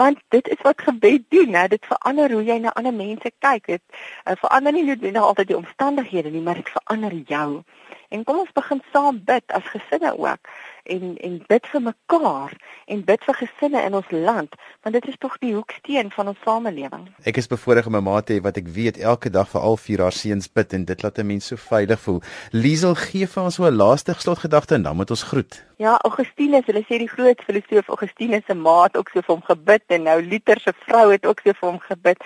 Want 0.01 0.19
dit 0.29 0.47
is 0.47 0.61
wat 0.61 0.81
gebed 0.81 1.25
doen, 1.33 1.53
hè. 1.53 1.67
Dit 1.67 1.85
verander 1.89 2.31
hoe 2.31 2.43
jy 2.45 2.59
na 2.61 2.73
ander 2.77 2.93
mense 2.93 3.31
kyk. 3.39 3.65
Dit 3.65 3.83
uh, 4.27 4.35
verander 4.37 4.75
nie 4.75 5.11
nou 5.11 5.23
altyd 5.25 5.47
die 5.47 5.57
omstandighede 5.57 6.29
nie, 6.29 6.43
maar 6.45 6.59
dit 6.61 6.69
verander 6.69 7.15
jou. 7.25 7.63
En 8.09 8.23
kom 8.23 8.39
ons 8.39 8.51
begin 8.55 8.81
saam 8.93 9.19
bid 9.25 9.43
as 9.51 9.65
gesinne 9.73 10.13
ook 10.17 10.51
en 10.87 11.17
en 11.17 11.43
bid 11.47 11.65
vir 11.71 11.81
mekaar 11.81 12.53
en 12.85 13.03
bid 13.03 13.23
vir 13.27 13.37
gesinne 13.41 13.81
in 13.83 13.97
ons 13.99 14.11
land 14.11 14.55
want 14.85 14.95
dit 14.95 15.07
is 15.11 15.17
tog 15.19 15.35
die 15.43 15.53
hoeksteen 15.53 16.11
van 16.15 16.31
ons 16.31 16.39
samelewing. 16.45 17.07
Ek 17.27 17.39
is 17.41 17.51
bevoorreg 17.51 17.89
om 17.91 17.97
'n 17.99 18.03
ma 18.03 18.21
te 18.21 18.37
hê 18.37 18.41
wat 18.41 18.57
ek 18.57 18.67
weet 18.67 18.97
elke 18.97 19.29
dag 19.29 19.49
vir 19.49 19.61
al 19.61 19.77
vier 19.77 20.01
haar 20.01 20.15
seuns 20.15 20.47
bid 20.47 20.73
en 20.73 20.85
dit 20.85 21.03
laat 21.03 21.19
'n 21.19 21.27
mens 21.27 21.45
so 21.45 21.55
veilig 21.55 21.99
voel. 21.99 22.21
Liesel 22.51 22.95
gee 22.95 23.27
vir 23.27 23.43
ons 23.43 23.55
so 23.55 23.65
'n 23.65 23.75
laaste 23.75 24.13
slotgedagte 24.13 24.75
en 24.75 24.83
dan 24.83 24.95
moet 24.95 25.09
ons 25.09 25.23
groet. 25.23 25.65
Ja, 25.77 25.99
Augustinus, 26.01 26.65
hulle 26.65 26.81
sê 26.81 26.97
die 26.97 27.07
groot 27.09 27.41
filosoof 27.45 27.87
Augustinus 27.87 28.45
se 28.47 28.53
ma 28.53 28.83
het 28.83 28.97
ook 28.97 29.09
so 29.09 29.21
vir 29.21 29.35
hom 29.35 29.43
gebid 29.43 29.83
en 29.87 30.03
nou 30.03 30.21
Luther 30.21 30.59
se 30.59 30.73
vrou 30.87 31.11
het 31.11 31.25
ook 31.25 31.39
so 31.43 31.53
vir 31.53 31.69
hom 31.69 31.79
gebid. 31.79 32.17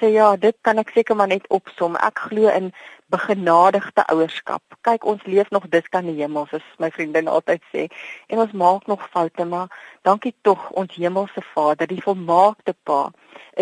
Sê 0.00 0.10
ja, 0.12 0.36
dit 0.36 0.56
kan 0.60 0.78
ek 0.78 0.90
seker 0.92 1.16
maar 1.16 1.30
net 1.32 1.46
opsom. 1.48 1.96
Ek 1.96 2.18
glo 2.28 2.50
in 2.52 2.72
begenadigde 3.14 4.04
ouerskap. 4.12 4.62
Kyk, 4.84 5.06
ons 5.08 5.22
leef 5.24 5.48
nog 5.54 5.68
dis 5.72 5.86
kan 5.88 6.04
die 6.08 6.18
hemel, 6.18 6.48
soos 6.50 6.66
my 6.82 6.90
vriendin 6.92 7.30
altyd 7.32 7.62
sê. 7.72 7.86
En 8.28 8.42
ons 8.44 8.52
maak 8.52 8.90
nog 8.90 9.06
foute, 9.14 9.46
maar 9.48 9.72
dankie 10.04 10.34
tog 10.42 10.68
ons 10.76 10.98
hemelse 11.00 11.44
Vader, 11.54 11.88
die 11.88 12.02
volmaakte 12.04 12.76
Pa 12.84 13.06